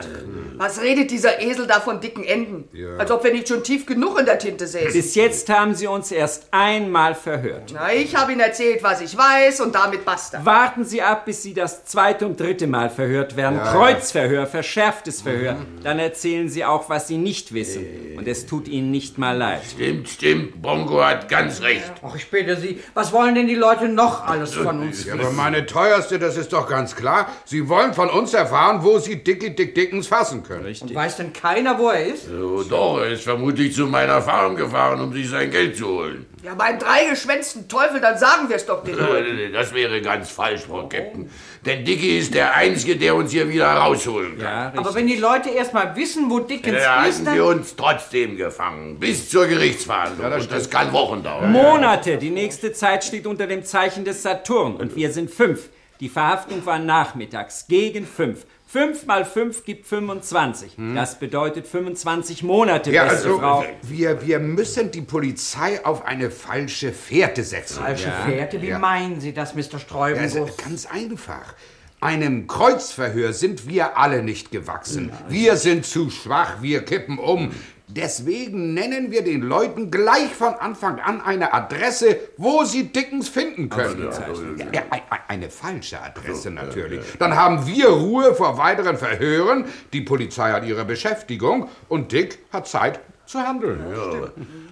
Was 0.56 0.80
redet 0.80 1.10
dieser 1.10 1.42
Esel 1.42 1.66
da 1.66 1.80
von 1.80 2.00
dicken 2.00 2.22
Enden? 2.22 2.68
Als 2.98 3.10
ob 3.10 3.24
wir 3.24 3.32
nicht 3.32 3.48
schon 3.48 3.64
tief 3.64 3.84
genug 3.84 4.20
in 4.20 4.26
der 4.26 4.38
Tinte 4.38 4.68
säßen. 4.68 4.92
Bis 4.92 5.16
jetzt 5.16 5.48
haben 5.48 5.74
Sie 5.74 5.88
uns 5.88 6.12
erst 6.12 6.46
einmal 6.52 7.16
verhört. 7.16 7.72
Na, 7.74 7.92
ich 7.92 8.14
habe 8.14 8.30
Ihnen 8.30 8.42
erzählt, 8.42 8.80
was 8.84 9.00
ich 9.00 9.18
weiß 9.18 9.62
und 9.62 9.74
damit 9.74 10.04
basta. 10.04 10.44
Warten 10.44 10.84
Sie 10.84 11.02
ab, 11.02 11.24
bis 11.24 11.42
Sie 11.42 11.52
das 11.52 11.84
zweite 11.84 12.24
und 12.26 12.38
dritte 12.38 12.68
Mal 12.68 12.90
verhört 12.90 13.34
werden. 13.36 13.58
Kreuzverhör, 13.60 14.46
verschärftes 14.46 15.22
Verhör. 15.22 15.56
Dann 15.82 15.98
erzählen 15.98 16.48
Sie 16.48 16.64
auch, 16.64 16.88
was 16.88 17.08
Sie 17.08 17.18
nicht 17.18 17.52
wissen. 17.52 17.84
Und 18.16 18.28
es 18.28 18.46
tut 18.46 18.68
Ihnen 18.68 18.92
nicht 18.92 19.18
mal 19.18 19.36
leid. 19.36 19.62
Stimmt, 19.68 20.08
stimmt. 20.08 20.62
Bongo 20.62 21.02
hat 21.02 21.28
ganz 21.28 21.60
recht. 21.62 21.90
Ach, 22.06 22.14
ich 22.14 22.30
bitte 22.30 22.56
Sie, 22.56 22.78
was 22.94 23.12
wollen 23.12 23.34
denn 23.34 23.48
die 23.48 23.56
Leute 23.56 23.88
noch 23.88 24.24
alles 24.28 24.54
von 24.54 24.80
uns 24.80 25.06
Ja, 25.06 25.14
aber 25.14 25.32
meine 25.32 25.66
teuerste, 25.66 26.20
das 26.20 26.36
ist 26.36 26.52
doch 26.52 26.68
ganz 26.68 26.94
klar. 26.94 27.26
Sie 27.44 27.68
wollen 27.68 27.94
von 27.94 28.08
uns 28.08 28.32
erfahren, 28.32 28.59
wo 28.82 28.98
Sie 28.98 29.16
Dickie 29.16 29.50
Dick 29.50 29.74
Dickens 29.74 30.06
fassen 30.06 30.42
können. 30.42 30.66
Und 30.66 30.94
weiß 30.94 31.16
denn 31.16 31.32
keiner, 31.32 31.78
wo 31.78 31.88
er 31.88 32.06
ist? 32.06 32.26
So, 32.26 32.62
doch, 32.62 32.98
er 33.00 33.10
ist 33.10 33.24
vermutlich 33.24 33.74
zu 33.74 33.86
meiner 33.86 34.20
Farm 34.20 34.56
gefahren, 34.56 35.00
um 35.00 35.12
sich 35.12 35.28
sein 35.28 35.50
Geld 35.50 35.76
zu 35.76 35.86
holen. 35.86 36.26
Ja, 36.42 36.54
beim 36.54 36.78
dreigeschwänzten 36.78 37.68
Teufel, 37.68 38.00
dann 38.00 38.16
sagen 38.16 38.48
wir 38.48 38.56
es 38.56 38.64
doch 38.64 38.82
den 38.82 38.96
Leuten. 38.96 39.52
Das 39.52 39.74
wäre 39.74 40.00
ganz 40.00 40.30
falsch, 40.30 40.62
Frau 40.62 40.88
Captain. 40.88 41.30
Denn 41.66 41.84
Dickie 41.84 42.18
ist 42.18 42.32
der 42.34 42.54
Einzige, 42.54 42.96
der 42.96 43.14
uns 43.14 43.30
hier 43.30 43.48
wieder 43.48 43.66
rausholen 43.66 44.38
kann. 44.38 44.44
Ja, 44.46 44.72
Aber 44.74 44.94
wenn 44.94 45.06
die 45.06 45.16
Leute 45.16 45.50
erst 45.50 45.74
mal 45.74 45.94
wissen, 45.96 46.30
wo 46.30 46.38
Dickens 46.38 46.78
Da 46.82 47.04
ist, 47.04 47.26
dann... 47.26 47.34
wir 47.34 47.44
uns 47.44 47.76
trotzdem 47.76 48.36
gefangen. 48.36 48.98
Bis 48.98 49.28
zur 49.28 49.46
Gerichtsverhandlung. 49.46 50.32
Und 50.32 50.50
das 50.50 50.70
kann 50.70 50.92
Wochen 50.92 51.22
dauern. 51.22 51.52
Monate. 51.52 52.16
Die 52.16 52.30
nächste 52.30 52.72
Zeit 52.72 53.04
steht 53.04 53.26
unter 53.26 53.46
dem 53.46 53.64
Zeichen 53.64 54.04
des 54.04 54.22
Saturn. 54.22 54.76
Und 54.76 54.96
wir 54.96 55.12
sind 55.12 55.30
fünf. 55.30 55.68
Die 56.00 56.08
Verhaftung 56.08 56.64
war 56.66 56.78
nachmittags 56.78 57.66
gegen 57.68 58.06
fünf. 58.06 58.46
Fünf 58.66 59.04
mal 59.06 59.24
fünf 59.24 59.64
gibt 59.64 59.86
25. 59.86 60.76
Das 60.94 61.18
bedeutet 61.18 61.66
25 61.66 62.44
Monate, 62.44 62.92
Ja, 62.92 63.02
beste 63.04 63.16
also, 63.28 63.38
Frau. 63.40 63.64
wir, 63.82 64.24
wir 64.24 64.38
müssen 64.38 64.92
die 64.92 65.00
Polizei 65.00 65.84
auf 65.84 66.04
eine 66.04 66.30
falsche 66.30 66.92
Fährte 66.92 67.42
setzen. 67.42 67.80
Falsche 67.82 68.12
Fährte, 68.24 68.62
wie 68.62 68.68
Ja. 68.68 68.78
meinen 68.78 69.20
Sie 69.20 69.32
das, 69.34 69.54
Mr. 69.56 69.60
Ja, 69.72 69.78
Streubenguss? 69.80 70.34
es 70.36 70.50
ist 70.50 70.58
ganz 70.64 70.86
einfach. 70.86 71.54
Einem 72.00 72.46
Kreuzverhör 72.46 73.32
sind 73.34 73.68
wir 73.68 73.98
alle 73.98 74.22
nicht 74.22 74.50
gewachsen. 74.52 75.12
Wir 75.28 75.56
sind 75.56 75.84
zu 75.84 76.08
schwach, 76.08 76.62
wir 76.62 76.82
kippen 76.84 77.18
um. 77.18 77.50
Deswegen 77.96 78.72
nennen 78.74 79.10
wir 79.10 79.22
den 79.22 79.42
Leuten 79.42 79.90
gleich 79.90 80.32
von 80.34 80.54
Anfang 80.54 81.00
an 81.00 81.20
eine 81.20 81.52
Adresse, 81.52 82.16
wo 82.36 82.64
sie 82.64 82.84
Dickens 82.84 83.28
finden 83.28 83.68
können. 83.68 84.10
Ja, 84.58 84.66
ja, 84.72 84.82
ein- 84.90 85.02
ein- 85.10 85.18
eine 85.28 85.50
falsche 85.50 86.00
Adresse 86.00 86.50
natürlich. 86.50 87.00
Dann 87.18 87.34
haben 87.36 87.66
wir 87.66 87.88
Ruhe 87.88 88.34
vor 88.34 88.58
weiteren 88.58 88.96
Verhören, 88.96 89.64
die 89.92 90.02
Polizei 90.02 90.50
hat 90.52 90.64
ihre 90.64 90.84
Beschäftigung 90.84 91.68
und 91.88 92.12
Dick 92.12 92.38
hat 92.52 92.68
Zeit 92.68 93.00
zu 93.30 93.38
handeln. 93.40 93.80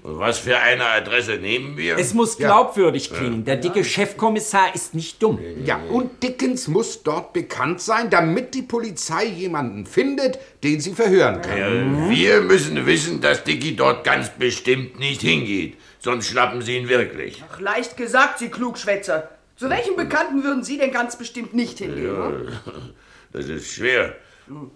Und 0.02 0.18
was 0.18 0.38
für 0.38 0.58
eine 0.58 0.84
Adresse 0.86 1.36
nehmen 1.36 1.76
wir? 1.76 1.96
Es 1.96 2.12
muss 2.12 2.36
glaubwürdig 2.36 3.12
klingen. 3.12 3.44
Der 3.44 3.56
dicke 3.56 3.84
Chefkommissar 3.84 4.74
ist 4.74 4.94
nicht 4.94 5.22
dumm. 5.22 5.38
Ja, 5.64 5.80
und 5.90 6.22
Dickens 6.22 6.66
muss 6.66 7.02
dort 7.02 7.32
bekannt 7.32 7.80
sein, 7.80 8.10
damit 8.10 8.54
die 8.54 8.62
Polizei 8.62 9.26
jemanden 9.26 9.86
findet, 9.86 10.38
den 10.64 10.80
sie 10.80 10.92
verhören 10.92 11.40
kann. 11.40 11.58
Ja, 11.58 12.10
wir 12.10 12.40
müssen 12.40 12.84
wissen, 12.86 13.20
dass 13.20 13.44
Dickie 13.44 13.76
dort 13.76 14.02
ganz 14.04 14.30
bestimmt 14.30 14.98
nicht 14.98 15.20
hingeht. 15.20 15.76
Sonst 16.00 16.26
schnappen 16.26 16.60
sie 16.62 16.76
ihn 16.76 16.88
wirklich. 16.88 17.44
Ach, 17.50 17.60
leicht 17.60 17.96
gesagt, 17.96 18.38
Sie 18.38 18.48
Klugschwätzer. 18.48 19.28
Zu 19.56 19.68
welchem 19.68 19.96
Bekannten 19.96 20.42
würden 20.44 20.62
Sie 20.62 20.78
denn 20.78 20.92
ganz 20.92 21.16
bestimmt 21.16 21.54
nicht 21.54 21.78
hingehen? 21.78 22.16
hm? 22.16 22.48
Das 23.32 23.44
ist 23.44 23.70
schwer. 23.74 24.16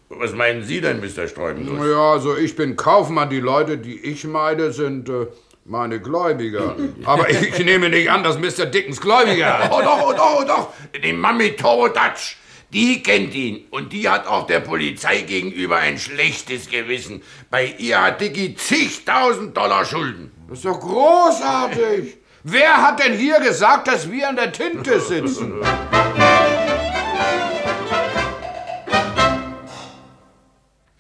Was 0.09 0.33
meinen 0.33 0.63
Sie 0.63 0.81
denn, 0.81 1.01
Mr. 1.01 1.29
Streubenguss? 1.29 1.87
Ja, 1.87 2.13
also 2.13 2.37
ich 2.37 2.55
bin 2.57 2.77
Kaufmann. 2.77 3.31
Die 3.31 3.41
Leute, 3.41 3.79
die 3.79 3.99
ich 4.01 4.25
meine, 4.25 4.73
sind 4.73 5.09
äh, 5.09 5.27
meine 5.65 6.01
Gläubiger. 6.01 6.77
Aber 7.05 7.31
ich 7.31 7.59
nehme 7.65 7.89
nicht 7.89 8.11
an, 8.11 8.23
dass 8.23 8.39
Mr. 8.39 8.67
Dickens 8.67 9.01
Gläubiger 9.01 9.71
Oh 9.73 9.81
doch, 9.83 10.09
oh 10.09 10.13
doch, 10.13 10.41
oh 10.41 10.45
doch. 10.45 10.69
Die 11.03 11.13
Mami 11.13 11.57
Torodatsch. 11.57 12.37
Die 12.73 13.03
kennt 13.03 13.35
ihn. 13.35 13.67
Und 13.71 13.93
die 13.93 14.09
hat 14.09 14.27
auch 14.27 14.47
der 14.47 14.61
Polizei 14.61 15.21
gegenüber 15.21 15.77
ein 15.77 15.99
schlechtes 15.99 16.71
Gewissen. 16.71 17.23
Bei 17.51 17.75
ihr 17.79 18.01
hat 18.01 18.21
Dickie 18.21 18.55
zigtausend 18.55 19.57
Dollar 19.57 19.85
Schulden. 19.85 20.31
Das 20.49 20.59
ist 20.59 20.65
doch 20.65 20.81
großartig. 20.81 22.17
Wer 22.45 22.83
hat 22.83 23.05
denn 23.05 23.13
hier 23.13 23.41
gesagt, 23.41 23.89
dass 23.89 24.11
wir 24.11 24.29
an 24.29 24.37
der 24.37 24.53
Tinte 24.53 25.01
sitzen? 25.01 25.55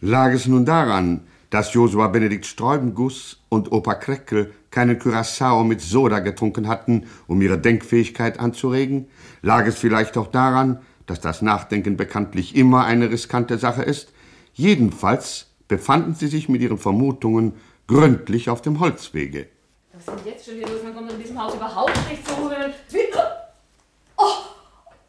Lag 0.05 0.33
es 0.33 0.49
nun 0.49 0.65
daran, 0.65 1.29
dass 1.51 1.75
Josua 1.75 2.09
Benedikt 2.09 2.45
Streubenguss 2.45 3.41
und 3.49 3.71
Opa 3.71 3.95
Kreckel 3.95 4.53
keinen 4.73 4.99
Curacao 4.99 5.63
mit 5.63 5.81
Soda 5.81 6.19
getrunken 6.19 6.67
hatten, 6.67 7.07
um 7.29 7.41
ihre 7.41 7.57
Denkfähigkeit 7.57 8.41
anzuregen? 8.41 9.07
Lag 9.43 9.65
es 9.65 9.79
vielleicht 9.79 10.19
auch 10.19 10.27
daran, 10.27 10.81
dass 11.07 11.21
das 11.21 11.41
Nachdenken 11.41 11.97
bekanntlich 11.97 12.57
immer 12.57 12.85
eine 12.85 13.11
riskante 13.11 13.59
Sache 13.59 13.85
ist? 13.85 14.13
Jedenfalls 14.55 15.47
befanden 15.69 16.17
sie 16.17 16.27
sich 16.27 16.49
mit 16.49 16.63
ihren 16.63 16.79
Vermutungen 16.79 17.53
gründlich 17.87 18.51
auf 18.51 18.61
dem 18.61 18.81
Holzwege. 18.81 19.47
Was 19.93 20.01
ist 20.01 20.25
denn 20.25 20.33
jetzt 20.33 20.45
schon 20.47 20.55
hier 20.55 20.67
los? 20.67 20.83
Man 20.83 20.97
kommt 20.97 21.13
in 21.13 21.21
diesem 21.21 21.41
Haus 21.41 21.55
überhaupt 21.55 22.11
nicht 22.11 22.27
zu. 22.27 22.33
Oh, 22.35 24.33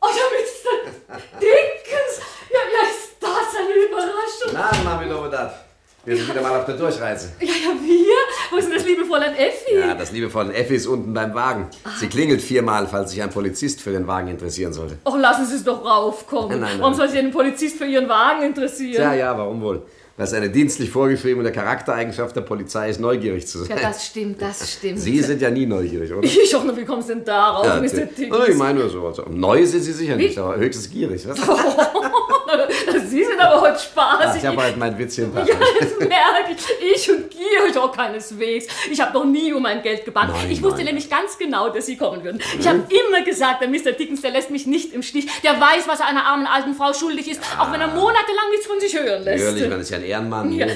oh, 0.02 0.08
da 0.08 0.08
ist 0.08 0.64
der 0.64 1.16
Dickens. 1.40 2.22
Ja, 2.52 2.60
ja, 2.72 2.90
ist 2.92 3.18
das 3.20 3.56
eine 3.58 3.74
Überraschung. 3.90 4.43
Na, 4.54 4.70
Mami 4.84 5.10
Domodat. 5.10 5.66
Wir 6.06 6.16
sind 6.16 6.30
wieder 6.30 6.42
mal 6.42 6.60
auf 6.60 6.66
der 6.66 6.76
Durchreise. 6.76 7.32
Ja, 7.40 7.48
ja, 7.48 7.70
wir? 7.82 8.16
Wo 8.52 8.58
ist 8.58 8.68
denn 8.68 8.76
das 8.76 8.86
liebe 8.86 9.04
Fräulein 9.06 9.34
Effi? 9.36 9.74
Ja, 9.80 9.96
das 9.96 10.12
liebe 10.12 10.30
von 10.30 10.52
Effi 10.52 10.76
ist 10.76 10.86
unten 10.86 11.12
beim 11.14 11.34
Wagen. 11.34 11.70
Sie 12.00 12.08
klingelt 12.08 12.42
viermal, 12.42 12.86
falls 12.88 13.12
sich 13.12 13.24
ein 13.24 13.30
Polizist 13.32 13.82
für 13.82 13.92
den 13.92 14.06
Wagen 14.06 14.28
interessieren 14.28 14.74
sollte. 14.74 14.98
Och, 15.08 15.18
lassen 15.18 15.46
Sie 15.48 15.56
es 15.56 15.64
doch 15.64 15.84
raufkommen. 15.84 16.50
Nein, 16.50 16.60
nein, 16.62 16.70
nein. 16.72 16.82
Warum 16.82 16.94
soll 16.94 17.10
sich 17.10 17.20
ein 17.20 17.32
Polizist 17.32 17.78
für 17.78 17.86
Ihren 17.86 18.10
Wagen 18.10 18.44
interessieren? 18.44 18.96
Tja, 19.02 19.14
ja, 19.16 19.36
warum 19.38 19.62
wohl? 19.62 19.82
Weil 20.16 20.28
es 20.28 20.34
eine 20.34 20.50
dienstlich 20.52 20.92
vorgeschriebene 20.92 21.52
Charaktereigenschaft 21.52 22.36
der 22.36 22.42
Polizei 22.42 22.88
ist, 22.90 23.00
neugierig 23.00 23.48
zu 23.48 23.64
sein. 23.64 23.78
Ja, 23.78 23.88
das 23.90 24.06
stimmt, 24.06 24.40
das 24.40 24.74
stimmt. 24.78 25.00
Sie 25.00 25.20
sind 25.22 25.42
ja 25.42 25.50
nie 25.50 25.66
neugierig, 25.66 26.14
oder? 26.14 26.24
Ich 26.28 26.56
auch 26.56 26.64
noch, 26.64 26.78
wie 26.78 26.86
kommst 26.86 27.10
du 27.10 27.16
denn 27.16 27.26
darauf, 27.26 27.66
Ja, 27.66 27.82
Mr. 27.82 28.06
Dickens? 28.06 28.38
Oh, 28.40 28.44
ich 28.48 28.56
meine 28.56 28.80
nur 28.80 28.90
so. 28.90 29.08
Also, 29.08 29.26
neu 29.30 29.66
sind 29.66 29.82
Sie 29.82 29.92
sicher 29.92 30.16
Wie? 30.18 30.28
nicht, 30.28 30.38
aber 30.38 30.56
höchstens 30.58 30.90
gierig. 30.92 31.28
Was? 31.28 31.40
Sie 33.10 33.24
sind 33.24 33.40
aber 33.40 33.62
heute 33.62 33.78
Ach, 33.78 33.80
spaßig. 34.20 34.42
ich 34.42 34.48
habe 34.48 34.62
halt 34.62 34.78
mein 34.78 34.98
Witzchen 34.98 35.32
Ja, 35.36 35.44
das 35.46 36.00
merke 36.00 36.52
ich. 36.56 36.96
Ich 36.96 37.12
und 37.12 37.30
gierig 37.30 37.78
auch 37.78 37.96
keineswegs. 37.96 38.68
Ich 38.92 39.02
habe 39.02 39.14
noch 39.14 39.26
nie 39.26 39.52
um 39.54 39.64
mein 39.64 39.82
Geld 39.82 40.06
gebannt. 40.06 40.32
Nein, 40.34 40.52
ich 40.52 40.62
wusste 40.62 40.78
nein. 40.78 40.88
nämlich 40.88 41.10
ganz 41.10 41.38
genau, 41.38 41.70
dass 41.70 41.86
Sie 41.88 41.98
kommen 41.98 42.24
würden. 42.24 42.40
Ich 42.60 42.68
habe 42.68 42.84
immer 42.90 43.24
gesagt, 43.26 43.62
der 43.62 43.70
Mr. 43.70 43.92
Dickens, 43.98 44.22
der 44.22 44.32
lässt 44.32 44.52
mich 44.52 44.68
nicht 44.68 44.94
im 44.94 45.02
Stich. 45.04 45.28
Der 45.42 45.60
weiß, 45.60 45.88
was 45.88 46.00
er 46.00 46.08
einer 46.08 46.26
armen 46.26 46.46
alten 46.46 46.74
Frau 46.76 46.94
schuldig 46.94 47.30
ist, 47.30 47.42
auch 47.60 47.72
wenn 47.72 47.82
er 47.82 47.88
monatelang 47.88 48.50
nichts 48.52 48.68
von 48.68 48.80
sich 48.80 48.98
hören 48.98 49.24
lässt. 49.24 49.46
Natürlich, 49.46 49.70
man 49.70 49.82
ist 49.82 49.90
ja 49.90 49.98
ein 50.04 50.10
Ehrenmann. 50.10 50.52
Ja. 50.52 50.68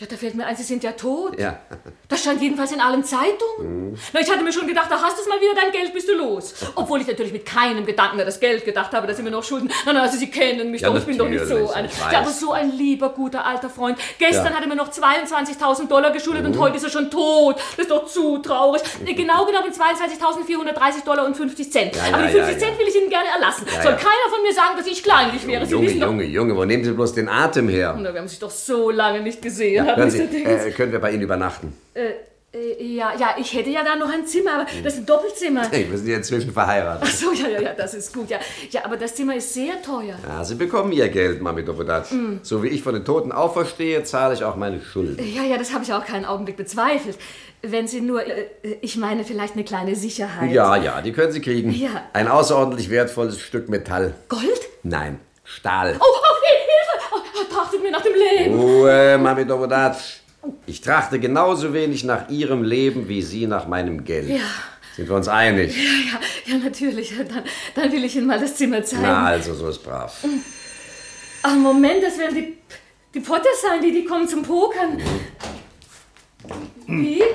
Ja, 0.00 0.06
da 0.08 0.14
fällt 0.16 0.36
mir 0.36 0.46
ein, 0.46 0.54
Sie 0.54 0.62
sind 0.62 0.84
ja 0.84 0.92
tot. 0.92 1.40
Ja. 1.40 1.58
Das 2.06 2.20
stand 2.20 2.40
jedenfalls 2.40 2.70
in 2.70 2.80
allen 2.80 3.02
Zeitungen. 3.02 3.90
Mhm. 3.90 3.98
Na, 4.12 4.20
ich 4.20 4.30
hatte 4.30 4.44
mir 4.44 4.52
schon 4.52 4.68
gedacht, 4.68 4.86
da 4.90 5.02
hast 5.02 5.18
du 5.18 5.28
mal 5.28 5.40
wieder 5.40 5.54
dein 5.60 5.72
Geld, 5.72 5.92
bist 5.92 6.08
du 6.08 6.14
los. 6.14 6.54
Obwohl 6.76 7.00
ich 7.00 7.08
natürlich 7.08 7.32
mit 7.32 7.44
keinem 7.44 7.84
Gedanken 7.84 8.20
an 8.20 8.24
das 8.26 8.38
Geld 8.38 8.64
gedacht 8.64 8.92
habe, 8.92 9.08
dass 9.08 9.16
sie 9.16 9.24
mir 9.24 9.32
noch 9.32 9.42
schulden. 9.42 9.72
Na, 9.86 9.92
na, 9.92 10.02
also 10.02 10.16
Sie 10.16 10.30
kennen 10.30 10.70
mich 10.70 10.82
Ja, 10.82 10.90
doch, 10.90 10.98
ich 10.98 11.04
bin 11.04 11.18
doch 11.18 11.28
nicht 11.28 11.44
so 11.44 11.72
ein. 11.72 11.88
Ja, 12.12 12.20
aber 12.20 12.30
so 12.30 12.52
ein 12.52 12.70
lieber, 12.70 13.08
guter 13.08 13.44
alter 13.44 13.68
Freund. 13.70 13.98
Gestern 14.20 14.46
Ja. 14.46 14.52
hat 14.54 14.62
er 14.62 14.68
mir 14.68 14.76
noch 14.76 14.88
22.000 14.88 15.88
Dollar 15.90 16.12
geschuldet 16.12 16.46
und 16.46 16.54
Mhm. 16.54 16.60
heute 16.60 16.76
ist 16.76 16.84
er 16.84 16.90
schon 16.90 17.10
tot. 17.10 17.56
Das 17.76 17.86
ist 17.86 17.90
doch 17.90 18.06
zu 18.06 18.38
traurig. 18.38 18.82
Äh, 19.04 19.14
Genau 19.14 19.46
genommen 19.46 19.72
22.430 19.72 21.04
Dollar 21.04 21.26
und 21.26 21.36
50 21.36 21.72
Cent. 21.72 21.96
Ja, 21.96 22.02
aber 22.14 22.26
die 22.28 22.32
50 22.34 22.38
ja, 22.38 22.48
ja. 22.52 22.58
Cent 22.58 22.78
will 22.78 22.86
ich 22.86 22.94
Ihnen 22.94 23.10
gerne 23.10 23.28
erlassen. 23.34 23.66
Soll 23.66 23.96
keiner 23.96 24.28
von 24.30 24.42
mir 24.42 24.52
sagen, 24.54 24.76
dass 24.76 24.86
ich 24.86 25.02
kleinlich 25.02 25.44
wäre. 25.46 25.66
Sie 25.66 25.72
Junge. 25.72 25.90
Junge, 25.90 26.24
Junge, 26.24 26.56
wo 26.56 26.64
nehmen 26.64 26.84
Sie 26.84 26.92
bloß 26.92 27.14
den 27.14 27.28
Atem 27.28 27.68
her? 27.68 27.96
Na, 27.98 28.12
wir 28.14 28.20
haben 28.20 28.28
sich 28.28 28.38
doch 28.38 28.50
so 28.50 28.90
lange 28.90 29.20
nicht 29.22 29.42
gesehen, 29.42 29.87
Hören 29.96 30.10
Sie. 30.10 30.26
Dickens. 30.26 30.64
äh, 30.64 30.70
können 30.72 30.92
wir 30.92 30.98
bei 30.98 31.12
Ihnen 31.12 31.22
übernachten? 31.22 31.72
Äh, 31.94 32.10
äh, 32.50 32.82
ja, 32.82 33.12
ja, 33.18 33.34
ich 33.38 33.52
hätte 33.52 33.68
ja 33.68 33.84
da 33.84 33.94
noch 33.94 34.10
ein 34.10 34.26
Zimmer, 34.26 34.54
aber 34.54 34.66
das 34.82 34.94
ist 34.94 35.00
ein 35.00 35.06
Doppelzimmer. 35.06 35.68
Hey, 35.70 35.86
wir 35.90 35.98
sind 35.98 36.08
ja 36.08 36.16
inzwischen 36.16 36.50
verheiratet. 36.50 37.06
Ach 37.06 37.14
so, 37.14 37.32
ja, 37.32 37.46
ja, 37.46 37.60
ja, 37.60 37.74
das 37.74 37.92
ist 37.92 38.14
gut, 38.14 38.30
ja. 38.30 38.38
Ja, 38.70 38.86
aber 38.86 38.96
das 38.96 39.14
Zimmer 39.14 39.36
ist 39.36 39.52
sehr 39.52 39.82
teuer. 39.82 40.16
Ja, 40.26 40.42
Sie 40.44 40.54
bekommen 40.54 40.92
Ihr 40.92 41.08
Geld, 41.10 41.42
Mami 41.42 41.62
Dopodat. 41.62 42.10
Mm. 42.10 42.38
So 42.42 42.62
wie 42.62 42.68
ich 42.68 42.82
von 42.82 42.94
den 42.94 43.04
Toten 43.04 43.32
auferstehe, 43.32 44.02
zahle 44.04 44.32
ich 44.32 44.44
auch 44.44 44.56
meine 44.56 44.80
Schuld. 44.80 45.20
Ja, 45.20 45.42
ja, 45.42 45.58
das 45.58 45.74
habe 45.74 45.84
ich 45.84 45.92
auch 45.92 46.06
keinen 46.06 46.24
Augenblick 46.24 46.56
bezweifelt. 46.56 47.18
Wenn 47.60 47.86
Sie 47.86 48.00
nur, 48.00 48.24
äh, 48.26 48.46
ich 48.80 48.96
meine, 48.96 49.24
vielleicht 49.24 49.52
eine 49.52 49.64
kleine 49.64 49.94
Sicherheit. 49.94 50.50
Ja, 50.50 50.76
ja, 50.76 51.02
die 51.02 51.12
können 51.12 51.32
Sie 51.32 51.42
kriegen. 51.42 51.70
Ja. 51.70 51.90
Ein 52.14 52.28
außerordentlich 52.28 52.88
wertvolles 52.88 53.40
Stück 53.40 53.68
Metall. 53.68 54.14
Gold? 54.30 54.68
Nein, 54.84 55.18
Stahl. 55.44 55.96
Oh, 56.00 56.02
oh, 56.02 56.34
Hilfe! 56.46 57.07
Trachtet 57.52 57.82
mir 57.82 57.90
nach 57.90 58.02
dem 58.02 58.12
Leben. 58.14 58.60
Ruhe, 58.60 59.18
Mami 59.20 59.44
Dopodat. 59.46 59.96
Ich 60.66 60.80
trachte 60.80 61.18
genauso 61.18 61.72
wenig 61.74 62.04
nach 62.04 62.28
Ihrem 62.28 62.62
Leben 62.62 63.08
wie 63.08 63.22
Sie 63.22 63.46
nach 63.46 63.66
meinem 63.66 64.04
Geld. 64.04 64.28
Ja. 64.28 64.40
Sind 64.96 65.08
wir 65.08 65.16
uns 65.16 65.28
einig? 65.28 65.76
Ja, 65.76 65.82
ja, 65.82 66.54
ja, 66.58 66.64
natürlich. 66.64 67.12
Dann, 67.16 67.44
dann 67.74 67.92
will 67.92 68.04
ich 68.04 68.16
Ihnen 68.16 68.26
mal 68.26 68.40
das 68.40 68.56
Zimmer 68.56 68.82
zeigen. 68.82 69.02
Na, 69.02 69.26
also, 69.26 69.54
so 69.54 69.68
ist 69.68 69.78
brav. 69.84 70.16
Ach, 71.42 71.54
Moment, 71.54 72.02
das 72.02 72.18
werden 72.18 72.34
die, 72.34 72.56
die 73.14 73.20
Potters 73.20 73.62
sein, 73.62 73.80
die, 73.82 73.92
die 73.92 74.04
kommen 74.04 74.26
zum 74.26 74.42
Pokern. 74.42 75.00
Wie? 76.86 77.20
Äh, 77.20 77.26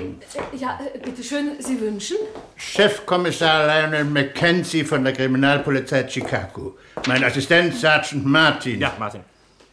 Ja, 0.58 0.80
bitteschön, 1.04 1.52
Sie 1.60 1.80
wünschen? 1.80 2.18
Chefkommissar 2.56 3.68
Lionel 3.68 4.06
Mackenzie 4.06 4.84
von 4.84 5.04
der 5.04 5.13
Kriminalpolizei 5.13 6.08
Chicago. 6.10 6.78
Mein 7.08 7.24
Assistent 7.24 7.76
Sergeant 7.76 8.26
Martin. 8.26 8.80
Ja, 8.82 8.94
Martin. 8.98 9.22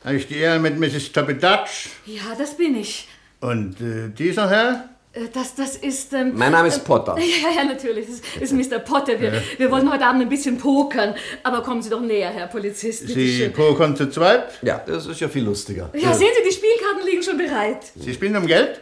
Habe 0.04 0.16
ich 0.16 0.26
die 0.26 0.36
Ehre 0.38 0.58
mit 0.58 0.78
Mrs. 0.78 1.12
Toppedutch 1.12 1.90
Ja, 2.06 2.34
das 2.38 2.56
bin 2.56 2.76
ich. 2.76 3.08
und 3.40 3.80
äh, 3.80 4.08
dieser 4.16 4.48
Herr? 4.48 4.88
Äh, 5.12 5.26
Das, 5.32 5.54
das 5.54 5.76
ist. 5.76 6.12
Ähm, 6.14 6.32
Mein 6.34 6.52
Name 6.52 6.68
ist 6.68 6.84
Potter. 6.84 7.16
Ja, 7.18 7.50
ja, 7.54 7.64
natürlich. 7.64 8.06
Das 8.06 8.20
ist 8.40 8.52
Mr. 8.52 8.78
Potter. 8.78 9.20
Wir, 9.20 9.34
Ja. 9.34 9.40
wir 9.58 9.70
wollen 9.70 9.90
heute 9.92 10.06
Abend 10.06 10.22
ein 10.22 10.28
bisschen 10.28 10.56
pokern. 10.56 11.14
Aber 11.42 11.62
kommen 11.62 11.82
Sie 11.82 11.90
doch 11.90 12.00
näher, 12.00 12.30
Herr 12.30 12.46
Polizist. 12.46 13.02
bitte 13.06 13.14
Sie 13.20 13.36
schön. 13.38 13.52
pokern 13.52 13.94
zu 13.96 14.08
zweit? 14.10 14.44
Ja, 14.62 14.82
das 14.86 15.06
ist 15.06 15.20
ja 15.20 15.28
viel 15.28 15.44
lustiger. 15.44 15.90
Ja, 15.94 16.14
sehen 16.14 16.28
Sie, 16.36 16.48
die 16.48 16.54
Spielkarten 16.54 17.04
liegen 17.06 17.22
schon 17.22 17.36
bereit. 17.36 17.82
Sie 17.96 18.14
spielen 18.14 18.36
um 18.36 18.46
Geld? 18.46 18.80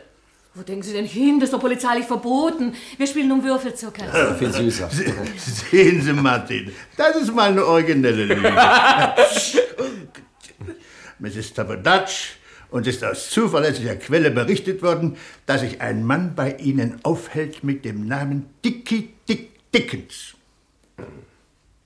Wo 0.54 0.62
denken 0.62 0.82
Sie 0.82 0.92
denn 0.92 1.04
hin? 1.06 1.38
Das 1.40 1.48
ist 1.48 1.52
doch 1.54 1.60
polizeilich 1.60 2.04
verboten. 2.06 2.74
Wir 2.96 3.06
spielen 3.06 3.30
um 3.32 3.42
Würfelzucker. 3.44 4.34
Viel 4.38 4.52
süßer. 4.52 4.88
Sehen 5.70 6.02
Sie, 6.02 6.12
Martin, 6.12 6.72
das 6.96 7.16
ist 7.16 7.32
mal 7.34 7.50
eine 7.50 7.64
originelle 7.64 8.24
Lüge. 8.24 8.52
Mrs. 11.20 11.54
Toppedutch, 11.54 12.36
und 12.70 12.86
ist 12.86 13.02
aus 13.02 13.30
zuverlässiger 13.30 13.96
Quelle 13.96 14.30
berichtet 14.30 14.82
worden, 14.82 15.16
dass 15.46 15.62
sich 15.62 15.80
ein 15.80 16.04
Mann 16.04 16.34
bei 16.36 16.52
Ihnen 16.56 17.00
aufhält 17.02 17.64
mit 17.64 17.84
dem 17.86 18.06
Namen 18.06 18.46
Dickie 18.64 19.08
Dick 19.26 19.50
Dickens. 19.72 20.34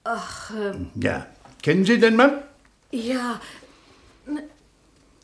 Ach, 0.04 0.50
ähm, 0.50 0.88
Ja, 0.96 1.26
kennen 1.62 1.84
Sie 1.84 1.98
den 1.98 2.16
Mann? 2.16 2.42
ja. 2.90 3.40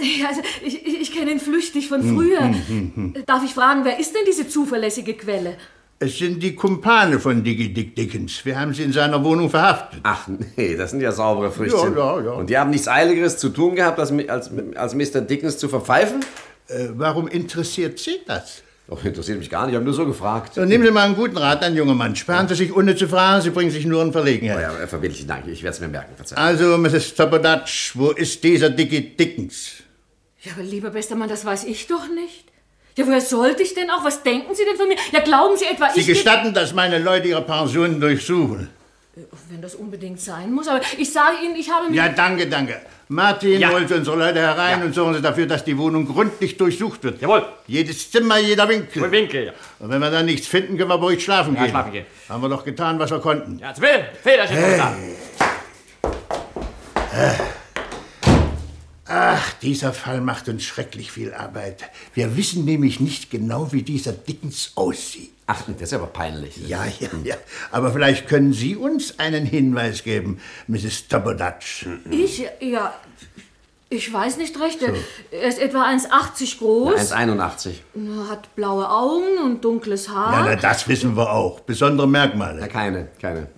Ja, 0.00 0.28
also 0.28 0.42
ich, 0.64 0.86
ich, 0.86 1.00
ich 1.00 1.12
kenne 1.12 1.32
ihn 1.32 1.40
flüchtig 1.40 1.88
von 1.88 2.02
Hm, 2.02 2.14
früher. 2.14 2.40
hm, 2.40 2.54
hm, 2.68 2.92
hm. 2.94 3.24
Darf 3.26 3.42
ich 3.44 3.52
fragen, 3.52 3.84
wer 3.84 3.98
ist 3.98 4.14
denn 4.14 4.22
diese 4.28 4.46
zuverlässige 4.48 5.14
Quelle? 5.14 5.56
Es 6.00 6.16
sind 6.16 6.40
die 6.40 6.54
Kumpane 6.54 7.18
von 7.18 7.42
Dickie 7.42 7.74
Dick 7.74 7.96
Dickens. 7.96 8.44
Wir 8.44 8.58
haben 8.58 8.72
sie 8.72 8.84
in 8.84 8.92
seiner 8.92 9.24
Wohnung 9.24 9.50
verhaftet. 9.50 9.98
Ach 10.04 10.28
nee, 10.56 10.76
das 10.76 10.92
sind 10.92 11.00
ja 11.00 11.10
saubere 11.10 11.50
Früchtchen. 11.50 11.96
Ja, 11.96 12.20
ja, 12.20 12.24
ja. 12.24 12.30
Und 12.32 12.50
die 12.50 12.56
haben 12.56 12.70
nichts 12.70 12.86
Eiligeres 12.86 13.36
zu 13.38 13.48
tun 13.48 13.74
gehabt, 13.74 13.98
als, 13.98 14.12
als, 14.28 14.50
als 14.76 14.94
Mr. 14.94 15.22
Dickens 15.22 15.58
zu 15.58 15.68
verpfeifen? 15.68 16.20
Äh, 16.68 16.90
warum 16.94 17.26
interessiert 17.26 17.98
Sie 17.98 18.20
das? 18.28 18.62
Doch, 18.86 19.04
interessiert 19.04 19.38
mich 19.38 19.50
gar 19.50 19.66
nicht, 19.66 19.72
ich 19.72 19.74
habe 19.74 19.84
nur 19.84 19.92
so 19.92 20.06
gefragt. 20.06 20.54
So, 20.54 20.64
nehmen 20.64 20.84
Sie 20.84 20.92
mal 20.92 21.04
einen 21.04 21.16
guten 21.16 21.36
Rat 21.36 21.64
an, 21.64 21.74
junger 21.74 21.94
Mann. 21.94 22.14
Sparen 22.14 22.46
Sie 22.46 22.54
sich 22.54 22.74
ohne 22.74 22.94
zu 22.94 23.08
fragen, 23.08 23.42
Sie 23.42 23.50
bringen 23.50 23.72
sich 23.72 23.84
nur 23.84 24.00
in 24.02 24.12
Verlegenheit. 24.12 24.62
Ja, 24.62 24.86
verbindlich, 24.86 25.26
danke, 25.26 25.50
ich 25.50 25.64
werde 25.64 25.74
es 25.74 25.80
mir 25.80 25.88
merken. 25.88 26.14
Verzeihung. 26.14 26.42
Also, 26.42 26.78
Mrs. 26.78 27.14
Toppedutch, 27.16 27.96
wo 27.96 28.12
ist 28.12 28.44
dieser 28.44 28.70
Dickie 28.70 29.16
Dickens? 29.16 29.82
Ja, 30.42 30.52
aber 30.52 30.62
lieber 30.62 30.90
bester 30.90 31.16
Mann, 31.16 31.28
das 31.28 31.44
weiß 31.44 31.64
ich 31.64 31.88
doch 31.88 32.08
nicht. 32.08 32.47
Ja, 32.98 33.06
woher 33.06 33.20
sollte 33.20 33.62
ich 33.62 33.74
denn 33.74 33.88
auch? 33.90 34.04
Was 34.04 34.24
denken 34.24 34.52
Sie 34.56 34.64
denn 34.64 34.76
von 34.76 34.88
mir? 34.88 34.96
Ja, 35.12 35.20
glauben 35.20 35.56
Sie 35.56 35.66
etwa, 35.66 35.88
Sie 35.94 36.00
ich... 36.00 36.06
gestatten, 36.08 36.52
dass 36.52 36.74
meine 36.74 36.98
Leute 36.98 37.28
Ihre 37.28 37.42
Pensionen 37.42 38.00
durchsuchen. 38.00 38.68
Wenn 39.48 39.62
das 39.62 39.76
unbedingt 39.76 40.20
sein 40.20 40.52
muss, 40.52 40.66
aber 40.66 40.80
ich 40.96 41.12
sage 41.12 41.36
Ihnen, 41.44 41.54
ich 41.56 41.70
habe 41.70 41.86
mich... 41.88 41.96
Ja, 41.96 42.08
danke, 42.08 42.48
danke. 42.48 42.80
Martin, 43.08 43.60
Ja. 43.60 43.70
holen 43.70 43.86
Sie 43.86 43.94
unsere 43.94 44.16
Leute 44.16 44.40
herein 44.40 44.82
und 44.82 44.94
sorgen 44.94 45.14
Sie 45.14 45.22
dafür, 45.22 45.46
dass 45.46 45.64
die 45.64 45.78
Wohnung 45.78 46.06
gründlich 46.06 46.56
durchsucht 46.56 47.02
wird. 47.04 47.22
Jawohl. 47.22 47.44
Jedes 47.68 48.10
Zimmer, 48.10 48.38
jeder 48.38 48.68
Winkel. 48.68 48.96
Jawohl, 49.02 49.12
Winkel, 49.12 49.44
ja. 49.46 49.52
Und 49.78 49.90
wenn 49.90 50.00
wir 50.00 50.10
dann 50.10 50.26
nichts 50.26 50.46
finden, 50.48 50.76
können 50.76 50.90
wir 50.90 50.96
ruhig 50.96 51.22
schlafen 51.22 51.54
Ja, 51.54 51.62
gehen. 51.62 51.70
schlafen 51.70 51.92
gehen. 51.92 52.06
Haben 52.28 52.42
wir 52.42 52.48
doch 52.48 52.64
getan, 52.64 52.98
was 52.98 53.10
wir 53.12 53.20
konnten. 53.20 53.58
Ja, 53.60 53.72
Will, 53.80 54.04
Federchen, 54.22 54.56
Hey. 54.56 54.64
Kommissar. 54.64 54.96
Ach, 59.08 59.52
dieser 59.62 59.92
Fall 59.94 60.20
macht 60.20 60.48
uns 60.48 60.64
schrecklich 60.64 61.10
viel 61.10 61.32
Arbeit. 61.32 61.84
Wir 62.14 62.36
wissen 62.36 62.64
nämlich 62.64 63.00
nicht 63.00 63.30
genau, 63.30 63.72
wie 63.72 63.82
dieser 63.82 64.12
Dickens 64.12 64.72
aussieht. 64.74 65.30
Ach, 65.46 65.62
das 65.66 65.80
ist 65.88 65.94
aber 65.94 66.08
peinlich. 66.08 66.56
Ja, 66.68 66.84
ja, 67.00 67.08
ja. 67.24 67.36
Aber 67.70 67.90
vielleicht 67.90 68.28
können 68.28 68.52
Sie 68.52 68.76
uns 68.76 69.18
einen 69.18 69.46
Hinweis 69.46 70.04
geben, 70.04 70.40
Mrs. 70.66 71.08
Toppedutch. 71.08 71.86
Ich, 72.10 72.44
ja, 72.60 72.94
ich 73.88 74.12
weiß 74.12 74.36
nicht 74.36 74.60
recht. 74.60 74.82
Er- 74.82 74.92
Er 75.30 75.48
ist 75.48 75.58
etwa 75.58 75.84
1,80 75.88 76.58
groß, 76.58 77.12
1,81. 77.12 77.76
hat 78.28 78.54
blaue 78.56 78.90
Augen 78.90 79.38
und 79.42 79.64
dunkles 79.64 80.08
Ja, 80.08 80.14
Haar. 80.14 80.44
na, 80.44 80.56
das 80.56 80.86
wissen 80.86 81.16
wir 81.16 81.32
auch. 81.32 81.60
Besondere 81.60 82.06
Merkmale. 82.06 82.60
Ja, 82.60 82.68
keine, 82.68 83.08
keine. 83.18 83.48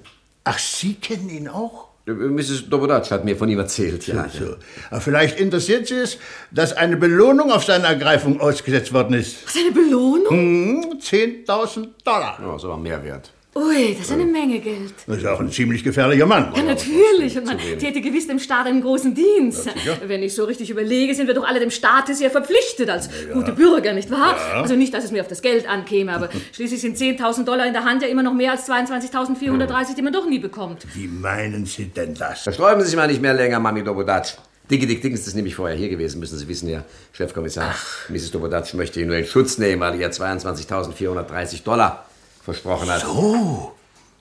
Ach, 0.44 0.58
Sie 0.60 0.94
kennen 0.94 1.28
ihn 1.28 1.48
auch? 1.48 1.88
Mrs. 2.06 2.68
Dobodatsch 2.68 3.10
hat 3.10 3.24
mir 3.24 3.36
von 3.36 3.48
ihm 3.48 3.58
erzählt, 3.58 4.06
ja. 4.06 4.28
So, 4.28 4.46
so. 4.46 4.56
Aber 4.90 5.00
vielleicht 5.00 5.38
interessiert 5.38 5.86
Sie 5.86 5.94
es, 5.94 6.18
dass 6.50 6.72
eine 6.72 6.96
Belohnung 6.96 7.52
auf 7.52 7.64
seine 7.64 7.86
Ergreifung 7.86 8.40
ausgesetzt 8.40 8.92
worden 8.92 9.14
ist. 9.14 9.44
Was 9.46 9.56
eine 9.56 9.70
Belohnung? 9.70 10.28
Hm, 10.30 10.98
10.000 11.00 11.88
Dollar. 12.04 12.38
Ja, 12.40 12.56
ist 12.56 12.64
aber 12.64 12.76
mehr 12.76 13.04
wert. 13.04 13.30
Ui, 13.52 13.94
das 13.94 14.06
ist 14.06 14.12
eine 14.12 14.26
Menge 14.26 14.60
Geld. 14.60 14.94
Das 15.08 15.16
ist 15.16 15.26
auch 15.26 15.40
ein 15.40 15.50
ziemlich 15.50 15.82
gefährlicher 15.82 16.24
Mann. 16.24 16.52
Ja, 16.54 16.62
natürlich. 16.62 17.36
Und 17.36 17.46
man 17.46 17.58
täte 17.58 18.00
gewiss 18.00 18.28
dem 18.28 18.38
Staat 18.38 18.66
einen 18.66 18.80
großen 18.80 19.12
Dienst. 19.12 19.66
Ja. 19.84 19.96
Wenn 20.06 20.22
ich 20.22 20.36
so 20.36 20.44
richtig 20.44 20.70
überlege, 20.70 21.16
sind 21.16 21.26
wir 21.26 21.34
doch 21.34 21.44
alle 21.44 21.58
dem 21.58 21.72
Staate 21.72 22.14
sehr 22.14 22.30
verpflichtet 22.30 22.88
als 22.88 23.10
gute 23.32 23.50
Bürger, 23.50 23.92
nicht 23.92 24.08
wahr? 24.08 24.36
Ja. 24.36 24.62
Also 24.62 24.76
nicht, 24.76 24.94
dass 24.94 25.02
es 25.02 25.10
mir 25.10 25.20
auf 25.20 25.26
das 25.26 25.42
Geld 25.42 25.68
ankäme, 25.68 26.12
aber 26.12 26.28
schließlich 26.52 26.80
sind 26.80 26.96
10.000 26.96 27.44
Dollar 27.44 27.66
in 27.66 27.72
der 27.72 27.84
Hand 27.84 28.02
ja 28.02 28.08
immer 28.08 28.22
noch 28.22 28.34
mehr 28.34 28.52
als 28.52 28.68
22.430, 28.68 29.96
die 29.96 30.02
man 30.02 30.12
doch 30.12 30.26
nie 30.26 30.38
bekommt. 30.38 30.86
Wie 30.94 31.08
meinen 31.08 31.66
Sie 31.66 31.86
denn 31.86 32.14
das? 32.14 32.42
Versträuben 32.42 32.82
Sie 32.82 32.86
sich 32.86 32.96
mal 32.96 33.08
nicht 33.08 33.20
mehr 33.20 33.34
länger, 33.34 33.58
Mami 33.58 33.82
Dobodatsch. 33.82 34.34
Dicke 34.70 34.86
Dick 34.86 35.02
Dickens 35.02 35.26
ist 35.26 35.34
nämlich 35.34 35.56
vorher 35.56 35.76
hier 35.76 35.88
gewesen, 35.88 36.20
müssen 36.20 36.38
Sie 36.38 36.46
wissen, 36.46 36.68
ja, 36.68 36.84
Chefkommissar. 37.12 37.74
Mrs. 38.08 38.30
Dobodatsch 38.30 38.74
möchte 38.74 39.00
ihn 39.00 39.08
nur 39.08 39.16
in 39.16 39.26
Schutz 39.26 39.58
nehmen, 39.58 39.80
weil 39.80 39.94
er 39.94 40.00
ihr 40.00 40.12
22.430 40.12 41.64
Dollar 41.64 42.06
versprochen 42.52 42.90
hat. 42.90 43.02
So? 43.02 43.72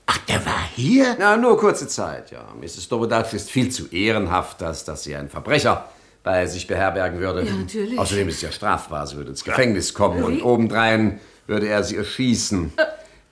Ach, 0.06 0.18
der 0.20 0.46
war 0.46 0.64
hier? 0.76 1.16
Ja, 1.20 1.38
nur 1.38 1.58
kurze 1.58 1.88
Zeit, 1.88 2.32
ja. 2.32 2.44
Mrs. 2.60 2.88
Dobodatsch 2.90 3.34
ist 3.34 3.52
viel 3.52 3.70
zu 3.70 3.88
ehrenhaft, 3.88 4.64
als 4.64 4.84
dass 4.84 5.04
sie 5.04 5.16
einen 5.16 5.30
Verbrecher 5.30 5.90
bei 6.24 6.46
sich 6.48 6.68
beherbergen 6.68 7.20
würde. 7.20 7.46
Ja, 7.46 7.54
natürlich. 7.54 7.98
Außerdem 7.98 8.28
ist 8.30 8.36
es 8.36 8.42
ja 8.42 8.52
strafbar, 8.52 9.06
sie 9.08 9.18
würde 9.18 9.30
ins 9.30 9.44
Gefängnis 9.44 9.94
kommen 9.94 10.24
und 10.24 10.42
obendrein 10.42 11.20
würde 11.48 11.68
er 11.68 11.84
sie 11.84 11.96
erschießen, 11.96 12.74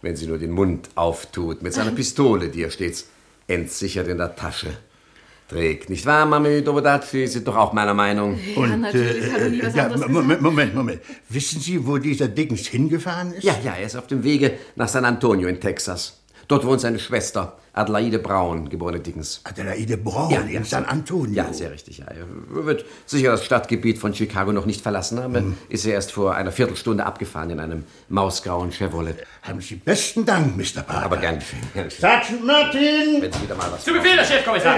wenn 0.01 0.15
sie 0.15 0.27
nur 0.27 0.37
den 0.37 0.51
Mund 0.51 0.89
auftut, 0.95 1.61
mit 1.61 1.73
seiner 1.73 1.91
Pistole, 1.91 2.49
die 2.49 2.63
er 2.63 2.71
stets 2.71 3.07
entsichert 3.47 4.07
in 4.07 4.17
der 4.17 4.35
Tasche 4.35 4.69
trägt. 5.47 5.89
Nicht 5.89 6.05
wahr, 6.05 6.25
Mami 6.25 6.63
Dobodatsch? 6.63 7.07
Sie 7.07 7.27
sind 7.27 7.47
doch 7.47 7.55
auch 7.55 7.73
meiner 7.73 7.93
Meinung. 7.93 8.39
Und, 8.55 8.83
äh, 8.85 9.71
ja, 9.73 9.89
Moment, 10.07 10.41
Moment, 10.41 10.75
Moment. 10.75 11.01
Wissen 11.29 11.61
Sie, 11.61 11.85
wo 11.85 11.97
dieser 11.97 12.27
Dickens 12.27 12.67
hingefahren 12.67 13.33
ist? 13.33 13.43
Ja, 13.43 13.55
ja, 13.63 13.73
er 13.73 13.85
ist 13.85 13.95
auf 13.95 14.07
dem 14.07 14.23
Wege 14.23 14.53
nach 14.75 14.87
San 14.87 15.05
Antonio 15.05 15.47
in 15.47 15.59
Texas. 15.59 16.21
Dort 16.47 16.65
wohnt 16.65 16.79
seine 16.79 16.97
Schwester, 16.97 17.57
Adelaide 17.73 18.19
Braun, 18.19 18.69
geborene 18.69 19.01
Dickens. 19.01 19.41
Adelaide 19.43 19.97
Braun 19.97 20.31
ja, 20.31 20.39
in 20.41 20.63
San 20.63 20.85
Antonio? 20.85 21.35
Ja, 21.43 21.51
sehr 21.51 21.71
richtig. 21.71 21.97
Ja. 21.97 22.05
Er 22.07 22.65
wird 22.65 22.85
sicher 23.05 23.31
das 23.31 23.43
Stadtgebiet 23.43 23.97
von 23.97 24.13
Chicago 24.13 24.53
noch 24.53 24.65
nicht 24.65 24.81
verlassen 24.81 25.21
haben. 25.21 25.35
Hm. 25.35 25.57
Ist 25.67 25.85
er 25.85 25.93
erst 25.93 26.13
vor 26.13 26.35
einer 26.35 26.53
Viertelstunde 26.53 27.05
abgefahren 27.05 27.49
in 27.49 27.59
einem 27.59 27.83
mausgrauen 28.07 28.71
Chevrolet. 28.71 29.17
Haben 29.41 29.59
Sie 29.59 29.75
besten 29.75 30.25
Dank, 30.25 30.55
Mr. 30.55 30.83
Parker. 30.83 31.05
Aber 31.05 31.17
gern 31.17 31.39
geschehen. 31.39 31.89
Sergeant 31.89 32.45
Martin! 32.45 33.21
Wenn 33.21 33.33
Sie 33.33 33.41
wieder 33.41 33.55
mal 33.55 33.69
was 33.71 33.83
Zu 33.83 33.91
Befehl, 33.91 34.17
Herr 34.17 34.25
Chefkommissar. 34.25 34.77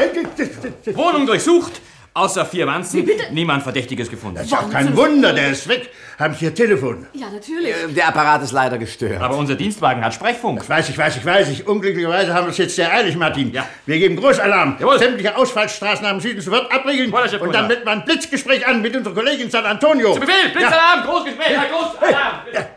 Wohnung 0.95 1.27
durchsucht, 1.27 1.81
außer 2.19 2.45
vier 2.45 2.67
Wanzen. 2.67 3.09
Niemand 3.31 3.63
Verdächtiges 3.63 4.09
gefunden. 4.09 4.37
Das 4.37 4.45
ist 4.47 4.53
auch 4.53 4.69
kein 4.69 4.95
Wunder, 4.95 5.33
der 5.33 5.49
ist 5.51 5.67
weg. 5.67 5.89
Haben 6.17 6.33
Sie 6.33 6.45
Ihr 6.45 6.53
Telefon? 6.53 7.07
Ja, 7.13 7.27
natürlich. 7.29 7.73
Der 7.95 8.09
Apparat 8.09 8.43
ist 8.43 8.51
leider 8.51 8.77
gestört. 8.77 9.21
Aber 9.21 9.37
unser 9.37 9.55
Dienstwagen 9.55 10.03
hat 10.03 10.13
Sprechfunk. 10.13 10.59
Das 10.59 10.69
weiß 10.69 10.89
ich, 10.89 10.97
weiß 10.97 11.17
ich, 11.17 11.25
weiß 11.25 11.49
ich. 11.49 11.65
Unglücklicherweise 11.65 12.33
haben 12.33 12.47
wir 12.47 12.51
es 12.51 12.57
jetzt 12.57 12.75
sehr 12.75 12.91
eilig, 12.91 13.15
Martin. 13.15 13.57
Wir 13.85 13.97
geben 13.97 14.17
Großalarm. 14.17 14.77
Sämtliche 14.97 15.37
Ausfallstraßen 15.37 16.05
am 16.05 16.19
Süden 16.19 16.41
sofort 16.41 16.71
abriegeln. 16.73 17.13
Und 17.13 17.53
dann 17.53 17.67
melden 17.67 17.85
wir 17.85 17.91
ein 17.91 18.03
Blitzgespräch 18.03 18.67
an 18.67 18.81
mit 18.81 18.95
unserer 18.95 19.13
Kollegin 19.13 19.45
in 19.45 19.51
San 19.51 19.65
Antonio. 19.65 20.13
Zu 20.13 20.19
Befehl, 20.19 20.49
Blitzalarm, 20.53 21.03
Großgespräch, 21.05 21.57
Herr 21.57 21.69
Großalarm. 21.69 22.69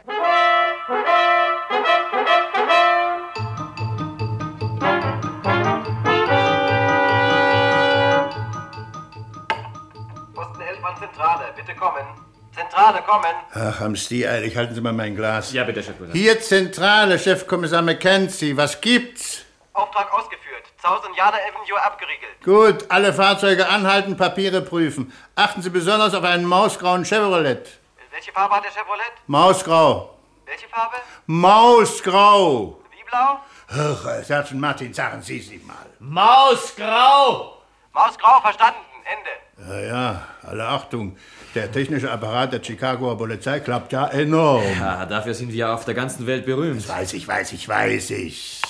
Posten 0.87 1.62
an 10.93 10.99
Zentrale, 10.99 11.53
bitte 11.57 11.75
kommen. 11.75 12.05
Zentrale, 12.55 13.03
kommen. 13.03 13.35
Ach, 13.55 13.81
haben 13.81 13.97
Sie 13.97 14.27
eilig. 14.27 14.57
Halten 14.57 14.75
Sie 14.75 14.81
mal 14.81 14.93
mein 14.93 15.17
Glas. 15.17 15.53
Ja, 15.53 15.65
bitte, 15.65 15.83
Chefkommissar. 15.83 16.19
Hier 16.21 16.41
Zentrale, 16.41 17.19
Chefkommissar 17.19 17.83
McKenzie. 17.83 18.57
Was 18.57 18.81
gibt's? 18.81 19.45
Auftrag 19.73 20.13
ausgeführt. 20.13 20.65
Thousand 20.83 21.17
Yarder 21.17 21.39
Avenue 21.39 21.81
abgeriegelt. 21.83 22.43
Gut, 22.45 22.91
alle 22.91 23.15
Fahrzeuge 23.15 23.69
anhalten, 23.69 24.17
Papiere 24.17 24.61
prüfen. 24.61 25.13
Achten 25.35 25.63
Sie 25.63 25.71
besonders 25.71 26.15
auf 26.15 26.25
einen 26.25 26.45
mausgrauen 26.45 27.05
Chevrolet. 27.05 27.65
Welche 28.11 28.33
Farbe 28.33 28.57
hat 28.57 28.65
der 28.65 28.73
Chevrolet? 28.73 29.13
Mausgrau. 29.27 30.19
Welche 30.45 30.69
Farbe? 30.69 30.97
Mausgrau. 31.27 32.81
Wie 32.91 33.05
blau? 33.09 33.39
Ach, 33.69 34.25
Sergeant 34.25 34.61
Martin, 34.61 34.93
sagen 34.93 35.23
Sie 35.23 35.39
sie 35.41 35.59
mal. 35.59 35.87
Mausgrau. 36.01 37.63
Mausgrau, 37.95 38.41
verstanden. 38.43 38.92
Ja, 39.69 39.81
ja, 39.81 40.27
alle 40.43 40.67
Achtung. 40.67 41.17
Der 41.55 41.71
technische 41.71 42.11
Apparat 42.11 42.53
der 42.53 42.63
Chicagoer 42.63 43.17
Polizei 43.17 43.61
klappt 43.61 43.93
ja 43.93 44.09
enorm. 44.09 44.65
Ja, 44.81 45.07
dafür 45.07 45.35
sind 45.35 45.53
wir 45.53 45.71
auf 45.73 45.85
der 45.85 45.95
ganzen 45.95 46.27
Welt 46.27 46.47
berühmt. 46.47 46.81
Das 46.81 46.89
weiß 46.89 47.13
ich, 47.13 47.29
weiß 47.29 47.53
ich, 47.53 47.69
weiß 47.69 48.11
ich. 48.11 48.61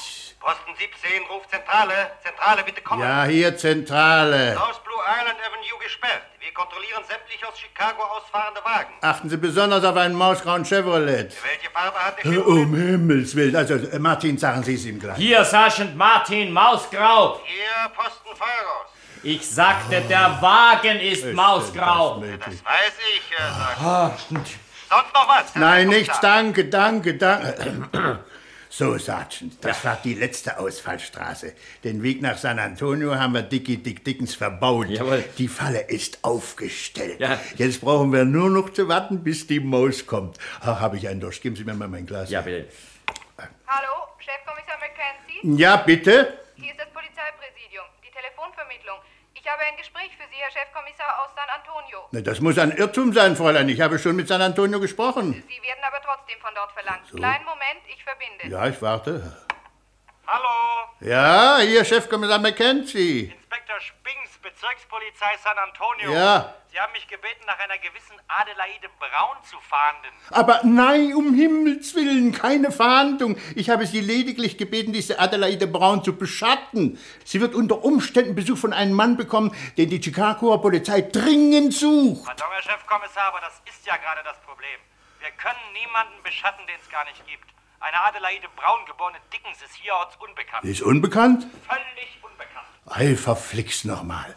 Posten 0.40 0.72
17, 0.76 1.22
Ruf 1.30 1.46
Zentrale. 1.48 1.94
Zentrale, 2.22 2.64
bitte 2.64 2.82
kommen. 2.82 3.00
Ja, 3.00 3.24
hier 3.24 3.56
Zentrale. 3.56 4.54
South 4.54 4.82
Blue 4.82 4.98
Island 5.06 5.38
Avenue 5.38 5.78
gesperrt. 5.82 6.22
Wir 6.40 6.52
kontrollieren 6.52 7.02
sämtlich 7.08 7.40
aus 7.46 7.56
Chicago 7.58 8.02
ausfahrende 8.02 8.60
Wagen. 8.64 8.92
Achten 9.00 9.30
Sie 9.30 9.36
besonders 9.36 9.84
auf 9.84 9.96
einen 9.96 10.16
mausgrauen 10.16 10.64
Chevrolet. 10.64 11.30
Welche 11.44 11.70
Farbe 11.72 11.96
hat 11.98 12.18
der 12.18 12.32
Chevrolet? 12.32 12.62
Um 12.64 12.74
Himmels 12.74 13.36
Willen. 13.36 13.54
Also, 13.54 13.74
äh, 13.74 13.98
Martin, 14.00 14.36
sagen 14.36 14.62
Sie 14.64 14.74
es 14.74 14.84
ihm 14.84 14.98
gleich. 14.98 15.16
Hier, 15.16 15.44
Sergeant 15.44 15.96
Martin, 15.96 16.52
Mausgrau. 16.52 17.40
Hier, 17.44 17.88
Posten 17.96 18.36
Feuerhaus. 18.36 18.91
Ich 19.24 19.48
sagte, 19.48 20.00
der 20.00 20.38
Wagen 20.40 20.98
ist 20.98 21.24
mausgrau. 21.32 22.20
Das 22.20 22.48
weiß 22.48 22.92
ich, 23.14 23.22
Herr 23.36 23.52
Sergeant. 23.52 23.80
Ah, 23.80 24.18
stimmt. 24.18 24.48
Sonst 24.88 25.14
noch 25.14 25.28
was? 25.28 25.54
Nein, 25.54 25.88
nichts, 25.88 26.20
danke, 26.20 26.64
danke, 26.66 27.14
danke. 27.16 28.18
So, 28.74 28.96
Sergeant, 28.96 29.62
das 29.62 29.84
war 29.84 29.98
die 30.02 30.14
letzte 30.14 30.58
Ausfallstraße. 30.58 31.52
Den 31.84 32.02
Weg 32.02 32.22
nach 32.22 32.38
San 32.38 32.58
Antonio 32.58 33.14
haben 33.16 33.34
wir 33.34 33.42
Dickie 33.42 33.76
Dick 33.76 34.02
Dickens 34.02 34.34
verbaut. 34.34 34.88
Jawohl. 34.88 35.22
Die 35.36 35.48
Falle 35.48 35.80
ist 35.80 36.24
aufgestellt. 36.24 37.20
Ja. 37.20 37.38
Jetzt 37.56 37.82
brauchen 37.82 38.14
wir 38.14 38.24
nur 38.24 38.48
noch 38.48 38.70
zu 38.70 38.88
warten, 38.88 39.22
bis 39.22 39.46
die 39.46 39.60
Maus 39.60 40.06
kommt. 40.06 40.38
Ach, 40.62 40.80
habe 40.80 40.96
ich 40.96 41.06
einen 41.06 41.20
Durst. 41.20 41.42
Geben 41.42 41.54
Sie 41.54 41.64
mir 41.64 41.74
mal 41.74 41.86
mein 41.86 42.06
Glas. 42.06 42.30
Ja, 42.30 42.40
bitte. 42.40 42.66
Hallo, 43.66 44.08
Chefkommissar 44.18 44.78
McKenzie? 44.78 45.60
Ja, 45.60 45.76
bitte? 45.76 46.38
Hier 46.56 46.70
ist 46.72 46.80
das 46.80 46.88
Polizeipräsidium, 46.94 47.84
die 48.02 48.10
Telefonvermittlung. 48.10 48.96
Ich 49.44 49.50
habe 49.50 49.60
ein 49.62 49.76
Gespräch 49.76 50.10
für 50.16 50.22
Sie, 50.30 50.36
Herr 50.38 50.52
Chefkommissar 50.52 51.18
aus 51.24 51.30
San 51.34 51.48
Antonio. 51.50 51.98
Na, 52.12 52.20
Das 52.20 52.40
muss 52.40 52.58
ein 52.58 52.70
Irrtum 52.70 53.12
sein, 53.12 53.34
Fräulein. 53.34 53.68
Ich 53.68 53.80
habe 53.80 53.98
schon 53.98 54.14
mit 54.14 54.28
San 54.28 54.40
Antonio 54.40 54.78
gesprochen. 54.78 55.32
Sie 55.32 55.62
werden 55.66 55.82
aber 55.84 55.98
trotzdem 56.04 56.38
von 56.40 56.54
dort 56.54 56.70
verlangt. 56.70 57.00
So. 57.10 57.16
Kleinen 57.16 57.44
Moment, 57.44 57.82
ich 57.88 58.04
verbinde. 58.04 58.46
Ja, 58.48 58.68
ich 58.68 58.80
warte. 58.80 59.36
Hallo, 60.32 60.88
Ja, 61.00 61.58
hier 61.58 61.84
Chefkommissar 61.84 62.38
McKenzie. 62.38 63.34
Inspektor 63.36 63.78
Spinks, 63.80 64.38
Bezirkspolizei 64.40 65.36
San 65.44 65.58
Antonio. 65.58 66.10
Ja. 66.10 66.54
Sie 66.70 66.80
haben 66.80 66.90
mich 66.92 67.06
gebeten, 67.06 67.44
nach 67.46 67.58
einer 67.58 67.76
gewissen 67.76 68.16
Adelaide 68.28 68.88
Braun 68.98 69.36
zu 69.44 69.58
fahnden. 69.60 70.10
Aber 70.30 70.60
nein, 70.64 71.12
um 71.12 71.34
Himmels 71.34 71.94
Willen, 71.94 72.32
keine 72.32 72.72
Fahndung. 72.72 73.36
Ich 73.56 73.68
habe 73.68 73.84
Sie 73.84 74.00
lediglich 74.00 74.56
gebeten, 74.56 74.94
diese 74.94 75.20
Adelaide 75.20 75.66
Braun 75.66 76.02
zu 76.02 76.16
beschatten. 76.16 76.98
Sie 77.26 77.42
wird 77.42 77.54
unter 77.54 77.84
Umständen 77.84 78.34
Besuch 78.34 78.56
von 78.56 78.72
einem 78.72 78.94
Mann 78.94 79.18
bekommen, 79.18 79.54
den 79.76 79.90
die 79.90 80.02
Chicagoer 80.02 80.62
Polizei 80.62 81.02
dringend 81.02 81.74
sucht. 81.74 82.24
Pardon, 82.24 82.48
Herr 82.52 82.62
Chefkommissar, 82.62 83.24
aber 83.24 83.40
das 83.40 83.60
ist 83.66 83.84
ja 83.84 83.98
gerade 83.98 84.22
das 84.24 84.40
Problem. 84.40 84.80
Wir 85.20 85.30
können 85.32 85.60
niemanden 85.74 86.22
beschatten, 86.22 86.66
den 86.66 86.76
es 86.82 86.88
gar 86.88 87.04
nicht 87.04 87.22
gibt. 87.26 87.51
Eine 87.82 88.00
Adelaide 88.04 88.46
Braun 88.54 88.86
geborene 88.86 89.18
Dickens 89.32 89.60
ist 89.60 89.74
hierorts 89.74 90.16
unbekannt. 90.20 90.64
Ist 90.64 90.82
unbekannt? 90.82 91.48
Völlig 91.68 92.18
unbekannt. 92.22 92.66
Ei, 92.86 93.16
verflixt 93.16 93.86
nochmal. 93.86 94.36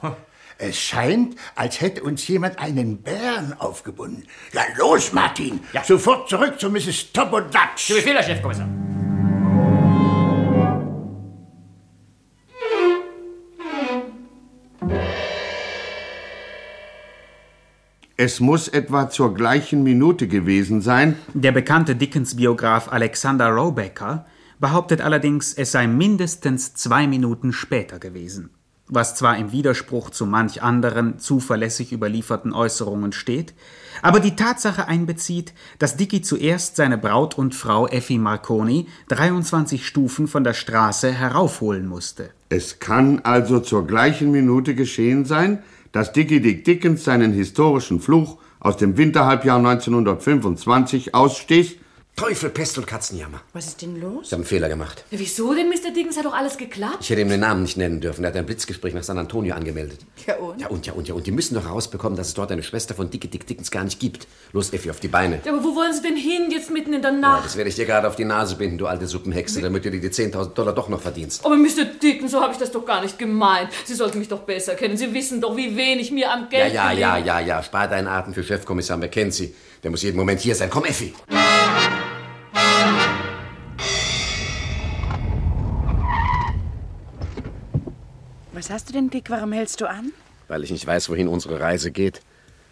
Es 0.57 0.79
scheint, 0.79 1.37
als 1.53 1.79
hätte 1.79 2.01
uns 2.01 2.27
jemand 2.27 2.57
einen 2.57 3.03
Bären 3.03 3.53
aufgebunden. 3.59 4.27
Ja, 4.53 4.63
los, 4.77 5.13
Martin. 5.13 5.63
Sofort 5.83 6.27
zurück 6.27 6.59
zu 6.59 6.71
Mrs. 6.71 7.11
Topodatsch. 7.11 7.85
Zu 7.87 7.93
Befehl, 7.93 8.15
Herr 8.15 8.23
Chefkommissar. 8.23 8.67
Es 18.17 18.39
muss 18.39 18.69
etwa 18.69 19.09
zur 19.09 19.33
gleichen 19.33 19.83
Minute 19.83 20.29
gewesen 20.29 20.79
sein. 20.79 21.17
Der 21.33 21.51
bekannte 21.51 21.97
Dickens-Biograf 21.97 22.89
Alexander 22.89 23.49
Robecker 23.49 24.25
behauptet 24.57 25.01
allerdings, 25.01 25.53
es 25.53 25.73
sei 25.73 25.85
mindestens 25.87 26.73
zwei 26.75 27.07
Minuten 27.07 27.51
später 27.51 27.99
gewesen. 27.99 28.51
Was 28.87 29.15
zwar 29.15 29.37
im 29.37 29.51
Widerspruch 29.51 30.11
zu 30.11 30.25
manch 30.25 30.61
anderen 30.61 31.19
zuverlässig 31.19 31.91
überlieferten 31.91 32.53
Äußerungen 32.53 33.11
steht, 33.11 33.53
aber 34.01 34.21
die 34.21 34.37
Tatsache 34.37 34.87
einbezieht, 34.87 35.53
dass 35.79 35.97
Dicky 35.97 36.21
zuerst 36.21 36.77
seine 36.77 36.97
Braut 36.97 37.37
und 37.37 37.53
Frau 37.53 37.85
Effi 37.85 38.17
Marconi 38.17 38.87
23 39.09 39.85
Stufen 39.85 40.27
von 40.29 40.45
der 40.45 40.53
Straße 40.53 41.11
heraufholen 41.11 41.85
musste. 41.85 42.29
Es 42.47 42.79
kann 42.79 43.19
also 43.23 43.59
zur 43.59 43.85
gleichen 43.85 44.31
Minute 44.31 44.73
geschehen 44.73 45.25
sein, 45.25 45.63
dass 45.95 46.11
Dickie 46.11 46.41
Dick 46.41 46.65
Dickens 46.65 47.05
seinen 47.05 47.31
historischen 47.31 48.01
Fluch 48.01 48.37
aus 48.59 48.75
dem 48.75 48.97
Winterhalbjahr 48.97 49.59
1925 49.59 51.15
ausstieß 51.15 51.77
Teufel, 52.15 52.49
Pest 52.49 52.77
und 52.77 52.87
Katzenjammer. 52.87 53.41
Was 53.51 53.65
ist 53.67 53.81
denn 53.81 53.99
los? 53.99 54.27
Ich 54.27 54.31
habe 54.31 54.39
einen 54.39 54.45
Fehler 54.45 54.69
gemacht. 54.69 55.03
Ja, 55.11 55.19
wieso 55.19 55.53
denn, 55.53 55.67
Mr. 55.67 55.91
Dickens? 55.93 56.15
Hat 56.17 56.23
doch 56.23 56.33
alles 56.33 56.55
geklappt. 56.55 56.99
Ich 57.01 57.09
hätte 57.09 57.19
ihm 57.19 57.27
den 57.27 57.41
Namen 57.41 57.63
nicht 57.63 57.75
nennen 57.75 57.99
dürfen. 57.99 58.23
Er 58.23 58.29
hat 58.29 58.37
ein 58.37 58.45
Blitzgespräch 58.45 58.93
nach 58.93 59.03
San 59.03 59.17
Antonio 59.17 59.53
angemeldet. 59.53 59.99
Ja 60.25 60.37
und? 60.37 60.61
Ja 60.61 60.67
und, 60.69 60.85
ja 60.87 60.93
und, 60.93 61.09
ja 61.09 61.13
und. 61.13 61.27
Die 61.27 61.31
müssen 61.31 61.55
doch 61.55 61.65
herausbekommen, 61.65 62.15
dass 62.17 62.29
es 62.29 62.33
dort 62.33 62.53
eine 62.53 62.63
Schwester 62.63 62.95
von 62.95 63.09
Dicke 63.09 63.27
Dick 63.27 63.45
Dickens 63.45 63.69
gar 63.69 63.83
nicht 63.83 63.99
gibt. 63.99 64.27
Los, 64.53 64.71
Effi, 64.71 64.89
auf 64.91 65.01
die 65.01 65.09
Beine. 65.09 65.41
Ja, 65.43 65.51
aber 65.51 65.61
wo 65.65 65.75
wollen 65.75 65.91
Sie 65.93 66.01
denn 66.03 66.15
hin, 66.15 66.51
jetzt 66.51 66.71
mitten 66.71 66.93
in 66.93 67.01
der 67.01 67.11
Ja, 67.11 67.17
Nacht? 67.17 67.45
das 67.47 67.57
werde 67.57 67.69
ich 67.69 67.75
dir 67.75 67.85
gerade 67.85 68.07
auf 68.07 68.15
die 68.15 68.23
Nase 68.23 68.55
binden, 68.55 68.77
du 68.77 68.87
alte 68.87 69.07
Suppenhexe, 69.07 69.59
damit 69.61 69.83
du 69.83 69.91
dir 69.91 69.99
die 69.99 70.07
10.000 70.09 70.53
Dollar 70.53 70.71
doch 70.73 70.87
noch 70.87 71.01
verdienst. 71.01 71.45
aber 71.45 71.57
Mr. 71.57 71.83
Dickens, 72.01 72.31
so 72.31 72.39
habe 72.39 72.53
ich 72.53 72.59
das 72.59 72.71
doch 72.71 72.85
gar 72.85 73.01
nicht 73.01 73.19
gemeint. 73.19 73.71
Sie 73.83 73.93
sollten 73.93 74.19
mich 74.19 74.29
doch 74.29 74.39
besser 74.43 74.75
kennen. 74.75 74.95
Sie 74.95 75.13
wissen 75.13 75.41
doch, 75.41 75.57
wie 75.57 75.75
wenig 75.75 76.11
mir 76.11 76.31
am 76.31 76.43
Ja, 76.43 76.47
Geld 76.49 76.73
ja, 76.73 76.91
ja, 76.93 77.09
gelegen- 77.15 77.27
ja, 77.27 77.39
ja. 77.41 77.61
Spar 77.63 77.89
deinen 77.89 78.07
Atem 78.07 78.33
für 78.33 78.43
Chefkommissar 78.43 78.95
McKenzie. 78.95 79.53
Der 79.83 79.91
muss 79.91 80.01
jeden 80.01 80.15
Moment 80.15 80.39
hier 80.39 80.55
sein. 80.55 80.69
Komm, 80.69 80.85
Effi. 80.85 81.13
Was 88.55 88.69
hast 88.69 88.87
du 88.89 88.93
denn, 88.93 89.09
Dick? 89.09 89.29
Warum 89.29 89.51
hältst 89.51 89.81
du 89.81 89.89
an? 89.89 90.11
Weil 90.47 90.63
ich 90.63 90.71
nicht 90.71 90.87
weiß, 90.87 91.09
wohin 91.09 91.27
unsere 91.27 91.59
Reise 91.59 91.91
geht. 91.91 92.21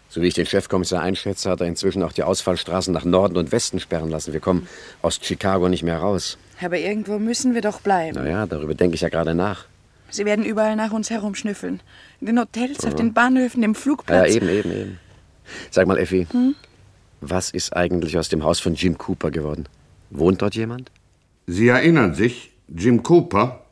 So 0.08 0.22
wie 0.22 0.28
ich 0.28 0.34
den 0.34 0.46
Chefkommissar 0.46 1.02
einschätze, 1.02 1.50
hat 1.50 1.60
er 1.60 1.66
inzwischen 1.66 2.02
auch 2.02 2.12
die 2.12 2.22
Ausfallstraßen 2.22 2.92
nach 2.94 3.04
Norden 3.04 3.36
und 3.36 3.52
Westen 3.52 3.80
sperren 3.80 4.08
lassen. 4.10 4.32
Wir 4.32 4.40
kommen 4.40 4.66
aus 5.02 5.18
Chicago 5.20 5.68
nicht 5.68 5.82
mehr 5.82 5.98
raus. 5.98 6.38
Aber 6.62 6.78
irgendwo 6.78 7.18
müssen 7.18 7.54
wir 7.54 7.60
doch 7.60 7.80
bleiben. 7.80 8.16
Naja, 8.16 8.46
darüber 8.46 8.74
denke 8.74 8.94
ich 8.94 9.00
ja 9.02 9.08
gerade 9.10 9.34
nach. 9.34 9.66
Sie 10.10 10.24
werden 10.24 10.44
überall 10.44 10.76
nach 10.76 10.92
uns 10.92 11.10
herumschnüffeln. 11.10 11.80
In 12.20 12.28
den 12.28 12.38
Hotels, 12.38 12.78
auf 12.84 12.90
Ja. 12.92 12.96
den 12.96 13.12
Bahnhöfen, 13.12 13.62
im 13.62 13.72
Ja, 13.72 13.78
Flugplatz. 13.78 14.30
eben, 14.34 14.48
eben, 14.48 14.70
eben. 14.70 14.98
Sag 15.70 15.86
mal, 15.86 15.98
Effi, 15.98 16.26
Hm? 16.30 16.54
was 17.20 17.50
ist 17.50 17.74
eigentlich 17.76 18.16
aus 18.16 18.28
dem 18.28 18.44
Haus 18.44 18.60
von 18.60 18.74
Jim 18.74 18.96
Cooper 18.96 19.30
geworden? 19.30 19.66
Wohnt 20.10 20.40
dort 20.40 20.54
jemand? 20.54 20.90
Sie 21.46 21.68
erinnern 21.68 22.14
sich, 22.14 22.52
Jim 22.68 23.02
Cooper? 23.02 23.63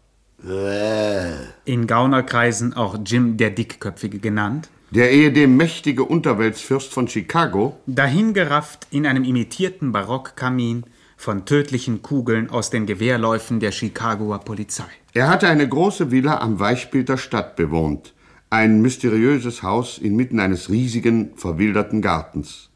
In 0.45 1.87
Gaunerkreisen 1.87 2.75
auch 2.75 2.99
Jim 3.07 3.37
der 3.37 3.51
Dickköpfige 3.51 4.19
genannt. 4.19 4.69
Der 4.91 5.13
ehedem 5.13 5.57
mächtige 5.57 6.05
Unterweltsfürst 6.05 6.93
von 6.93 7.07
Chicago? 7.07 7.79
Dahingerafft 7.87 8.89
in 8.91 9.07
einem 9.07 9.23
imitierten 9.23 9.93
Barockkamin 9.93 10.85
von 11.17 11.45
tödlichen 11.45 12.03
Kugeln 12.03 12.51
aus 12.51 12.71
den 12.71 12.87
Gewehrläufen 12.87 13.61
der 13.61 13.71
Chicagoer 13.71 14.41
Polizei. 14.41 14.85
Er 15.15 15.29
hatte 15.29 15.47
eine 15.47 15.69
große 15.69 16.11
Villa 16.11 16.41
am 16.41 16.59
Weichbild 16.59 17.09
der 17.09 17.19
Stadt 17.19 17.55
bewohnt. 17.55 18.13
Ein 18.51 18.83
mysteriöses 18.83 19.63
Haus 19.63 19.97
inmitten 19.97 20.41
eines 20.41 20.69
riesigen, 20.69 21.31
verwilderten 21.37 22.03
Gartens. 22.03 22.69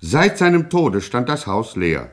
Seit 0.00 0.38
seinem 0.38 0.70
Tode 0.70 1.02
stand 1.02 1.28
das 1.28 1.46
Haus 1.46 1.76
leer. 1.76 2.10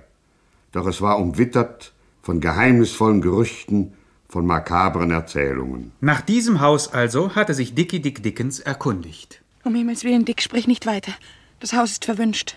Doch 0.74 0.86
es 0.86 1.02
war 1.02 1.20
umwittert 1.20 1.94
von 2.22 2.42
geheimnisvollen 2.42 3.22
Gerüchten, 3.22 3.94
von 4.30 4.46
makabren 4.46 5.12
Erzählungen. 5.12 5.92
Nach 6.00 6.22
diesem 6.22 6.62
Haus 6.62 6.94
also 6.94 7.36
hatte 7.36 7.56
sich 7.56 7.74
Dickie 7.74 8.00
Dick 8.00 8.24
Dickens 8.24 8.60
erkundigt. 8.60 9.42
Um 9.64 9.76
Himmels 9.76 10.04
Willen, 10.04 10.24
Dick, 10.24 10.42
sprich 10.42 10.68
nicht 10.68 10.86
weiter. 10.86 11.12
Das 11.60 11.74
Haus 11.74 11.92
ist 11.92 12.06
verwünscht. 12.06 12.56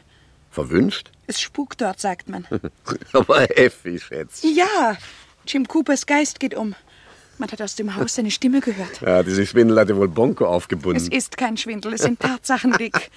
Verwünscht? 0.51 1.11
Es 1.27 1.41
spukt 1.41 1.81
dort, 1.81 1.99
sagt 1.99 2.29
man. 2.29 2.47
Aber 3.15 3.59
Effi, 3.59 3.99
Schätz. 3.99 4.43
Ja, 4.43 4.97
Jim 5.47 5.67
Coopers 5.67 6.07
Geist 6.07 6.39
geht 6.39 6.55
um. 6.55 6.75
Man 7.39 7.51
hat 7.51 7.63
aus 7.63 7.75
dem 7.75 7.97
Haus 7.97 8.15
seine 8.15 8.31
Stimme 8.31 8.61
gehört. 8.61 9.01
Ja, 9.01 9.23
diese 9.23 9.47
Schwindel 9.47 9.81
hatte 9.81 9.97
wohl 9.97 10.09
Bonko 10.09 10.45
aufgebunden. 10.45 10.99
Es 11.01 11.09
ist 11.09 11.39
kein 11.39 11.57
Schwindel, 11.57 11.95
es 11.95 12.03
sind 12.03 12.21
Tatsachen, 12.21 12.73
Dick. 12.73 13.11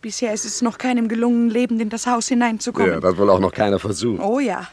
Bisher 0.00 0.32
ist 0.32 0.46
es 0.46 0.62
noch 0.62 0.78
keinem 0.78 1.08
gelungen, 1.08 1.50
lebend 1.50 1.80
in 1.80 1.90
das 1.90 2.06
Haus 2.06 2.26
hineinzukommen. 2.26 2.90
Ja, 2.90 3.00
das 3.00 3.12
hat 3.12 3.18
wohl 3.18 3.30
auch 3.30 3.38
noch 3.38 3.52
keiner 3.52 3.78
versucht. 3.78 4.20
Oh 4.20 4.40
ja. 4.40 4.66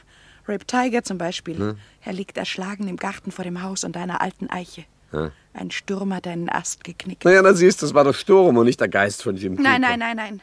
Rip 0.50 0.68
Tiger 0.68 1.04
zum 1.04 1.18
Beispiel. 1.18 1.58
Hm? 1.58 1.78
Er 2.04 2.14
liegt 2.14 2.38
erschlagen 2.38 2.88
im 2.88 2.98
Garten 2.98 3.32
vor 3.32 3.46
dem 3.46 3.62
Haus 3.64 3.84
unter 3.84 4.00
einer 4.02 4.20
alten 4.22 4.50
Eiche. 4.50 4.84
Ja. 5.12 5.32
Ein 5.54 5.72
Sturm 5.72 6.14
hat 6.14 6.28
einen 6.28 6.50
Ast 6.50 6.84
geknickt. 6.84 7.26
Naja, 7.26 7.42
dann 7.42 7.56
siehst 7.56 7.82
du, 7.82 7.86
das 7.86 7.94
war 7.94 8.04
der 8.04 8.14
Sturm 8.14 8.58
und 8.58 8.66
nicht 8.66 8.80
der 8.80 8.90
Geist 8.90 9.24
von 9.24 9.36
Jim 9.36 9.54
Nein, 9.56 9.82
Cooper. 9.82 9.98
nein, 9.98 10.00
nein, 10.00 10.16
nein. 10.18 10.42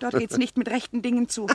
Dort 0.00 0.18
geht's 0.18 0.36
nicht 0.38 0.56
mit 0.56 0.68
rechten 0.68 1.02
Dingen 1.02 1.28
zu. 1.28 1.46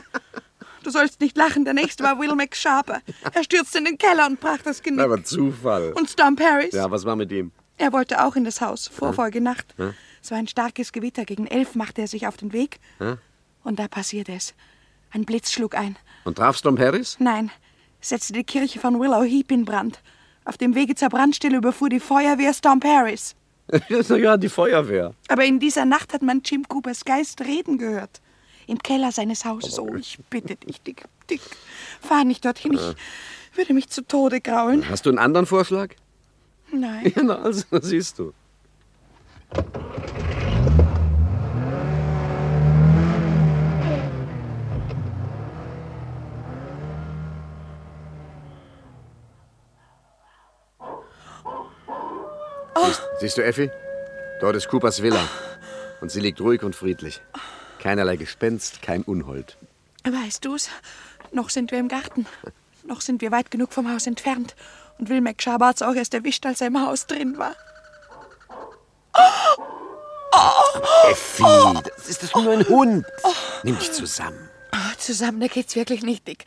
Du 0.82 0.90
sollst 0.90 1.20
nicht 1.20 1.36
lachen, 1.36 1.64
der 1.64 1.74
nächste 1.74 2.04
war 2.04 2.18
Will 2.18 2.34
McSharper. 2.34 3.00
Er 3.34 3.44
stürzte 3.44 3.78
in 3.78 3.84
den 3.84 3.98
Keller 3.98 4.26
und 4.26 4.40
brach 4.40 4.58
das 4.64 4.82
Genick. 4.82 5.00
Aber 5.04 5.22
Zufall. 5.22 5.92
Und 5.92 6.08
Stomp 6.08 6.40
Harris? 6.40 6.72
Ja, 6.72 6.90
was 6.90 7.04
war 7.04 7.16
mit 7.16 7.30
ihm? 7.32 7.50
Er 7.76 7.92
wollte 7.92 8.24
auch 8.24 8.36
in 8.36 8.44
das 8.44 8.60
Haus, 8.60 8.88
vor 8.88 9.08
Ja. 9.08 9.12
Folgenacht. 9.14 9.74
Ja. 9.76 9.92
Es 10.22 10.30
war 10.30 10.38
ein 10.38 10.48
starkes 10.48 10.92
Gewitter. 10.92 11.24
Gegen 11.24 11.46
elf 11.46 11.74
machte 11.74 12.00
er 12.00 12.08
sich 12.08 12.26
auf 12.26 12.36
den 12.36 12.52
Weg. 12.52 12.80
Ja? 13.00 13.18
Und 13.64 13.78
da 13.78 13.88
passierte 13.88 14.32
es. 14.32 14.54
Ein 15.10 15.24
Blitz 15.24 15.52
schlug 15.52 15.74
ein. 15.76 15.96
Und 16.24 16.38
trafst 16.38 16.64
du 16.64 16.76
Harris? 16.78 17.16
Nein, 17.20 17.50
setzte 18.00 18.32
die 18.32 18.44
Kirche 18.44 18.78
von 18.78 18.98
Willow 19.00 19.22
Heap 19.22 19.50
in 19.50 19.64
Brand. 19.64 20.00
Auf 20.44 20.56
dem 20.56 20.74
Wege 20.74 20.94
zur 20.94 21.08
Brandstelle 21.08 21.56
überfuhr 21.56 21.88
die 21.88 22.00
Feuerwehr 22.00 22.54
Stomp 22.54 22.84
Harris. 22.84 23.34
ja, 23.88 24.36
die 24.36 24.48
Feuerwehr. 24.48 25.14
Aber 25.28 25.44
in 25.44 25.58
dieser 25.58 25.84
Nacht 25.84 26.14
hat 26.14 26.22
man 26.22 26.40
Jim 26.44 26.66
Coopers 26.66 27.04
Geist 27.04 27.40
reden 27.42 27.78
gehört. 27.78 28.20
Im 28.66 28.78
Keller 28.78 29.12
seines 29.12 29.44
Hauses. 29.44 29.78
Oh, 29.78 29.94
ich 29.94 30.18
bitte 30.30 30.56
dich, 30.56 30.80
Dick, 30.82 31.04
Dick. 31.28 31.40
Fahr 32.00 32.24
nicht 32.24 32.44
dorhin. 32.44 32.74
Ich 32.74 33.56
würde 33.56 33.74
mich 33.74 33.88
zu 33.88 34.06
Tode 34.06 34.40
graulen. 34.40 34.88
Hast 34.88 35.06
du 35.06 35.10
einen 35.10 35.18
anderen 35.18 35.46
Vorschlag? 35.46 35.94
Nein. 36.72 37.12
Ja, 37.16 37.22
na, 37.22 37.42
also, 37.42 37.64
siehst 37.80 38.18
du. 38.18 38.32
Siehst, 52.86 53.02
siehst 53.20 53.38
du, 53.38 53.44
Effi? 53.44 53.70
Dort 54.40 54.56
ist 54.56 54.68
Coopers 54.68 55.02
Villa. 55.02 55.26
Und 56.00 56.10
sie 56.10 56.20
liegt 56.20 56.40
ruhig 56.40 56.62
und 56.62 56.76
friedlich. 56.76 57.20
Keinerlei 57.80 58.16
Gespenst, 58.16 58.82
kein 58.82 59.02
Unhold. 59.02 59.56
Weißt 60.04 60.44
du's? 60.44 60.68
Noch 61.32 61.50
sind 61.50 61.70
wir 61.70 61.78
im 61.78 61.88
Garten. 61.88 62.26
Noch 62.84 63.00
sind 63.00 63.20
wir 63.20 63.32
weit 63.32 63.50
genug 63.50 63.72
vom 63.72 63.92
Haus 63.92 64.06
entfernt. 64.06 64.54
Und 64.98 65.08
Will 65.08 65.20
McShaber 65.20 65.66
hat's 65.66 65.82
auch 65.82 65.94
erst 65.94 66.14
erwischt, 66.14 66.46
als 66.46 66.60
er 66.60 66.68
im 66.68 66.80
Haus 66.84 67.06
drin 67.06 67.38
war. 67.38 67.54
Effi, 71.10 71.42
das 71.96 72.08
ist 72.08 72.22
das 72.22 72.34
nur 72.34 72.52
ein 72.52 72.66
Hund. 72.68 73.04
Nimm 73.62 73.78
dich 73.78 73.92
zusammen. 73.92 74.48
Ah, 74.70 74.92
zusammen, 74.98 75.40
da 75.40 75.46
geht's 75.48 75.74
wirklich 75.74 76.02
nicht, 76.02 76.26
Dick. 76.28 76.44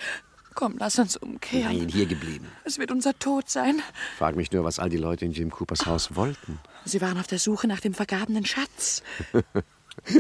Komm, 0.53 0.75
lass 0.77 0.99
uns 0.99 1.17
umkehren. 1.17 1.77
Nein, 1.77 1.87
hier 1.87 2.05
geblieben. 2.05 2.47
Es 2.65 2.77
wird 2.77 2.91
unser 2.91 3.17
Tod 3.17 3.49
sein. 3.49 3.81
Frag 4.17 4.35
mich 4.35 4.51
nur, 4.51 4.63
was 4.63 4.79
all 4.79 4.89
die 4.89 4.97
Leute 4.97 5.25
in 5.25 5.31
Jim 5.31 5.49
Coopers 5.49 5.85
Haus 5.85 6.15
wollten. 6.15 6.59
Sie 6.85 7.01
waren 7.01 7.17
auf 7.17 7.27
der 7.27 7.39
Suche 7.39 7.67
nach 7.67 7.79
dem 7.79 7.93
vergrabenen 7.93 8.45
Schatz. 8.45 9.03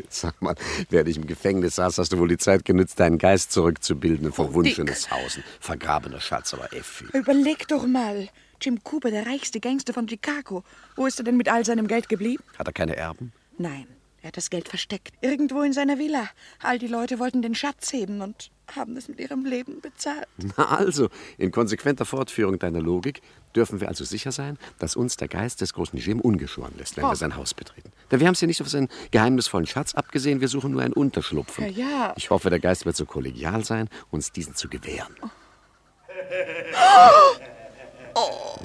Sag 0.09 0.41
mal, 0.41 0.55
während 0.89 1.09
ich 1.09 1.17
im 1.17 1.27
Gefängnis 1.27 1.75
saß, 1.75 1.97
hast 1.97 2.13
du 2.13 2.17
wohl 2.17 2.27
die 2.27 2.37
Zeit 2.37 2.65
genützt, 2.65 2.99
deinen 2.99 3.17
Geist 3.17 3.51
zurückzubilden. 3.51 4.27
Ein 4.27 4.33
verwunschenes 4.33 5.09
Haus, 5.11 5.37
ein 5.37 5.43
vergrabener 5.59 6.19
Schatz, 6.19 6.53
aber 6.53 6.73
Effi. 6.73 7.05
Überleg 7.13 7.67
doch 7.67 7.85
mal. 7.85 8.29
Jim 8.61 8.83
Cooper, 8.83 9.09
der 9.09 9.25
reichste 9.25 9.59
Gangster 9.59 9.93
von 9.93 10.07
Chicago. 10.07 10.63
Wo 10.95 11.07
ist 11.07 11.19
er 11.19 11.23
denn 11.23 11.37
mit 11.37 11.49
all 11.49 11.65
seinem 11.65 11.87
Geld 11.87 12.09
geblieben? 12.09 12.43
Hat 12.59 12.67
er 12.67 12.73
keine 12.73 12.95
Erben? 12.95 13.33
Nein, 13.57 13.87
er 14.21 14.27
hat 14.27 14.37
das 14.37 14.49
Geld 14.49 14.69
versteckt. 14.69 15.13
Irgendwo 15.21 15.61
in 15.61 15.73
seiner 15.73 15.97
Villa. 15.97 16.29
All 16.61 16.77
die 16.77 16.87
Leute 16.87 17.17
wollten 17.19 17.41
den 17.41 17.55
Schatz 17.55 17.91
heben 17.91 18.21
und 18.21 18.51
haben 18.75 18.95
es 18.95 19.07
mit 19.07 19.19
ihrem 19.19 19.45
Leben 19.45 19.81
bezahlt. 19.81 20.27
Na 20.57 20.65
also, 20.77 21.09
in 21.37 21.51
konsequenter 21.51 22.05
Fortführung 22.05 22.59
deiner 22.59 22.81
Logik 22.81 23.21
dürfen 23.55 23.81
wir 23.81 23.87
also 23.87 24.03
sicher 24.05 24.31
sein, 24.31 24.57
dass 24.79 24.95
uns 24.95 25.17
der 25.17 25.27
Geist 25.27 25.59
des 25.61 25.73
großen 25.73 25.97
Jim 25.99 26.21
ungeschoren 26.21 26.73
lässt, 26.77 26.95
wenn 26.97 27.03
Oh. 27.03 27.09
wir 27.09 27.15
sein 27.15 27.35
Haus 27.35 27.53
betreten. 27.53 27.91
Denn 28.11 28.19
wir 28.19 28.27
haben 28.27 28.33
es 28.35 28.41
ja 28.41 28.47
nicht 28.47 28.61
auf 28.61 28.69
seinen 28.69 28.89
geheimnisvollen 29.09 29.65
Schatz 29.65 29.95
abgesehen, 29.95 30.39
wir 30.39 30.47
suchen 30.47 30.71
nur 30.71 30.81
einen 30.83 30.93
Unterschlupfen. 30.93 31.65
Ja, 31.73 31.85
ja. 31.85 32.13
Ich 32.15 32.29
hoffe, 32.29 32.49
der 32.49 32.59
Geist 32.59 32.85
wird 32.85 32.95
so 32.95 33.05
kollegial 33.05 33.65
sein, 33.65 33.89
uns 34.11 34.31
diesen 34.31 34.55
zu 34.55 34.69
gewähren. 34.69 35.15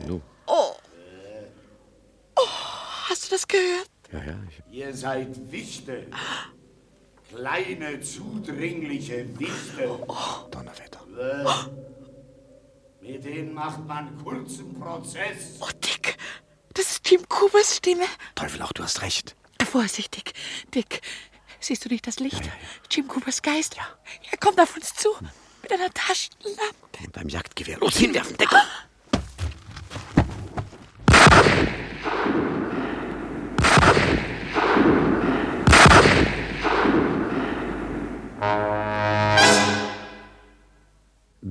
Nu. 0.07 0.21
Oh. 0.47 0.75
oh. 2.37 2.41
Hast 3.09 3.27
du 3.27 3.31
das 3.31 3.49
gehört? 3.49 3.89
Ja, 4.13 4.19
ja, 4.25 4.39
ich 4.49 4.75
Ihr 4.75 4.95
seid 4.95 5.51
Wichte. 5.51 6.07
Kleine, 7.29 8.01
zudringliche 8.01 9.27
Wichte. 9.39 9.99
Donnerwetter. 10.51 11.01
Mit 13.01 13.25
denen 13.25 13.55
macht 13.55 13.87
man 13.87 14.17
kurzen 14.23 14.79
Prozess. 14.79 15.59
Oh, 15.61 15.69
Dick, 15.85 16.17
das 16.75 16.91
ist 16.93 17.11
Jim 17.11 17.27
Coopers 17.29 17.77
Stimme. 17.77 18.05
Teufel, 18.35 18.63
auch 18.63 18.73
du 18.73 18.83
hast 18.83 19.03
recht. 19.03 19.35
Vorsichtig, 19.71 20.33
Dick. 20.75 21.01
Siehst 21.61 21.85
du 21.85 21.89
nicht 21.89 22.07
das 22.07 22.21
Licht? 22.21 22.43
Jim 22.91 23.09
Coopers 23.09 23.43
Geist. 23.43 23.77
Ja. 23.77 23.87
Er 24.31 24.39
kommt 24.39 24.61
auf 24.61 24.77
uns 24.77 24.95
zu. 24.95 25.09
Mit 25.63 25.73
einer 25.73 25.93
Taschenlampe. 25.93 27.01
Mit 27.01 27.19
einem 27.19 27.29
Jagdgewehr. 27.29 27.79
Los, 27.79 27.97
hinwerfen, 27.97 28.37
Deckung! 28.37 28.61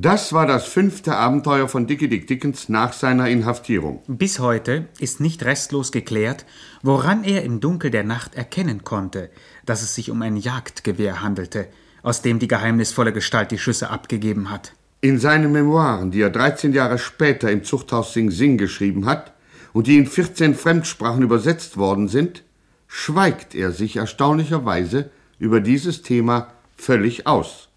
Das 0.06 0.34
war 0.34 0.46
das 0.46 0.68
fünfte 0.68 1.16
Abenteuer 1.16 1.68
von 1.68 1.88
Dickie 1.88 2.08
Dick 2.08 2.28
Dickens 2.28 2.70
nach 2.70 2.94
seiner 2.94 3.28
Inhaftierung. 3.28 4.04
Bis 4.06 4.38
heute 4.38 4.86
ist 5.00 5.20
nicht 5.20 5.44
restlos 5.44 5.92
geklärt, 5.92 6.46
woran 6.84 7.24
er 7.24 7.42
im 7.42 7.60
Dunkel 7.60 7.90
der 7.90 8.04
Nacht 8.04 8.36
erkennen 8.36 8.84
konnte, 8.84 9.32
dass 9.66 9.82
es 9.82 9.96
sich 9.96 10.12
um 10.12 10.22
ein 10.22 10.38
Jagdgewehr 10.38 11.24
handelte, 11.24 11.70
aus 12.04 12.22
dem 12.22 12.38
die 12.38 12.48
geheimnisvolle 12.48 13.14
Gestalt 13.14 13.50
die 13.50 13.58
Schüsse 13.58 13.90
abgegeben 13.90 14.52
hat. 14.52 14.74
In 15.02 15.18
seinen 15.18 15.52
Memoiren, 15.52 16.12
die 16.12 16.22
er 16.22 16.30
13 16.30 16.72
Jahre 16.72 17.00
später 17.00 17.50
im 17.50 17.64
Zuchthaus 17.64 18.14
Sing 18.14 18.30
Sing 18.30 18.60
geschrieben 18.60 19.08
hat 19.08 19.34
und 19.74 19.88
die 19.88 19.98
in 19.98 20.06
14 20.06 20.54
Fremdsprachen 20.54 21.24
übersetzt 21.24 21.78
worden 21.78 22.10
sind, 22.10 22.44
schweigt 22.86 23.56
er 23.56 23.72
sich 23.72 23.96
erstaunlicherweise 23.96 25.10
über 25.40 25.62
dieses 25.62 26.04
Thema 26.04 26.54
völlig 26.78 27.26
aus. 27.26 27.70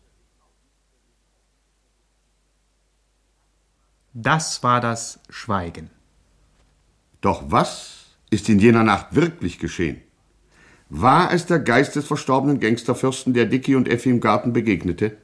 Das 4.21 4.65
war 4.65 4.81
das 4.81 5.21
Schweigen. 5.31 5.91
Doch 7.21 7.45
was 7.53 8.17
ist 8.31 8.49
in 8.49 8.59
jener 8.59 8.83
Nacht 8.83 9.15
wirklich 9.15 9.61
geschehen? 9.61 10.01
War 10.89 11.33
es 11.33 11.47
der 11.47 11.61
Geist 11.61 11.95
des 11.95 12.05
verstorbenen 12.05 12.59
Gangsterfürsten, 12.59 13.33
der 13.33 13.47
Dicky 13.47 13.77
und 13.77 13.87
Effi 13.87 14.11
im 14.11 14.21
Garten 14.21 14.53
begegnete? 14.53 15.19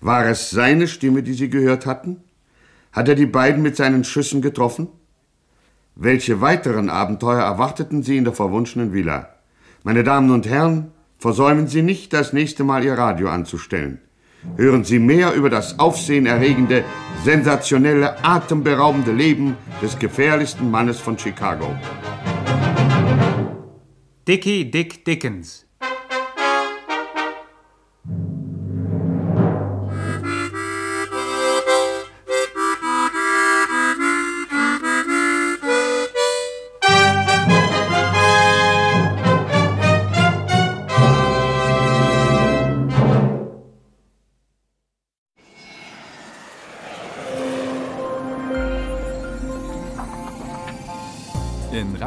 War 0.00 0.26
es 0.26 0.50
seine 0.50 0.88
Stimme, 0.88 1.22
die 1.22 1.34
sie 1.34 1.48
gehört 1.48 1.86
hatten? 1.86 2.24
Hat 2.90 3.08
er 3.08 3.14
die 3.14 3.26
beiden 3.26 3.62
mit 3.62 3.76
seinen 3.76 4.02
Schüssen 4.02 4.42
getroffen? 4.42 4.88
Welche 5.94 6.40
weiteren 6.40 6.90
Abenteuer 6.90 7.44
erwarteten 7.44 8.02
sie 8.02 8.16
in 8.16 8.24
der 8.24 8.32
verwunschenen 8.32 8.92
Villa? 8.92 9.28
Meine 9.84 10.02
Damen 10.02 10.32
und 10.32 10.48
Herren, 10.48 10.90
versäumen 11.20 11.68
Sie 11.68 11.82
nicht, 11.82 12.12
das 12.12 12.32
nächste 12.32 12.64
Mal 12.64 12.82
Ihr 12.82 12.98
Radio 12.98 13.28
anzustellen. 13.28 14.00
Hören 14.56 14.84
Sie 14.84 14.98
mehr 14.98 15.34
über 15.34 15.50
das 15.50 15.78
aufsehenerregende, 15.78 16.84
sensationelle, 17.24 18.24
atemberaubende 18.24 19.12
Leben 19.12 19.56
des 19.82 19.98
gefährlichsten 19.98 20.70
Mannes 20.70 21.00
von 21.00 21.18
Chicago. 21.18 21.74
Dickie 24.28 24.70
Dick 24.70 25.04
Dickens. 25.04 25.66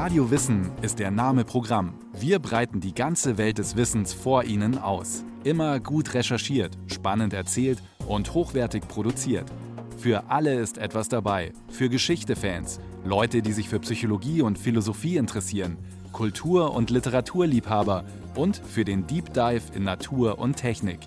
Radio 0.07 0.31
Wissen 0.31 0.71
ist 0.81 0.99
der 0.99 1.11
Name 1.11 1.43
Programm. 1.43 1.95
Wir 2.17 2.39
breiten 2.39 2.79
die 2.79 2.93
ganze 2.93 3.37
Welt 3.37 3.57
des 3.57 3.75
Wissens 3.75 4.13
vor 4.13 4.45
Ihnen 4.45 4.77
aus. 4.77 5.25
Immer 5.43 5.81
gut 5.81 6.13
recherchiert, 6.13 6.77
spannend 6.87 7.33
erzählt 7.33 7.83
und 8.07 8.33
hochwertig 8.33 8.87
produziert. 8.87 9.51
Für 9.97 10.31
alle 10.31 10.61
ist 10.61 10.77
etwas 10.77 11.09
dabei. 11.09 11.51
Für 11.67 11.89
Geschichte-Fans, 11.89 12.79
Leute, 13.03 13.41
die 13.41 13.51
sich 13.51 13.67
für 13.67 13.81
Psychologie 13.81 14.41
und 14.41 14.57
Philosophie 14.57 15.17
interessieren, 15.17 15.75
Kultur- 16.13 16.73
und 16.73 16.89
Literaturliebhaber 16.89 18.05
und 18.33 18.55
für 18.65 18.85
den 18.85 19.07
Deep 19.07 19.33
Dive 19.33 19.73
in 19.75 19.83
Natur 19.83 20.39
und 20.39 20.55
Technik. 20.55 21.01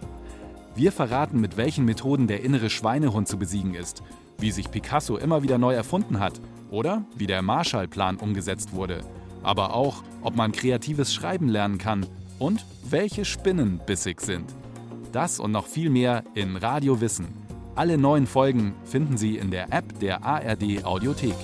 Wir 0.75 0.93
verraten, 0.93 1.41
mit 1.41 1.57
welchen 1.57 1.87
Methoden 1.87 2.27
der 2.27 2.43
innere 2.45 2.69
Schweinehund 2.69 3.29
zu 3.29 3.39
besiegen 3.39 3.73
ist, 3.73 4.03
wie 4.37 4.51
sich 4.51 4.71
Picasso 4.71 5.17
immer 5.17 5.43
wieder 5.43 5.57
neu 5.57 5.73
erfunden 5.73 6.21
hat 6.21 6.39
oder 6.71 7.05
wie 7.17 7.27
der 7.27 7.43
Marshallplan 7.43 8.17
umgesetzt 8.17 8.73
wurde, 8.73 9.01
aber 9.43 9.75
auch, 9.75 10.03
ob 10.23 10.37
man 10.37 10.53
kreatives 10.53 11.13
Schreiben 11.13 11.49
lernen 11.49 11.79
kann 11.79 12.07
und 12.39 12.65
welche 12.89 13.25
Spinnen 13.25 13.81
bissig 13.85 14.21
sind. 14.21 14.55
Das 15.13 15.41
und 15.41 15.53
noch 15.53 15.67
viel 15.67 15.91
mehr 15.91 16.25
in 16.35 16.57
Radio 16.57 17.01
Wissen. 17.01 17.29
Alle 17.75 17.99
neuen 17.99 18.27
Folgen 18.27 18.75
finden 18.85 19.17
Sie 19.17 19.37
in 19.37 19.51
der 19.51 19.73
App 19.73 19.99
der 20.01 20.25
ARD 20.25 20.85
Audiothek. 20.85 21.35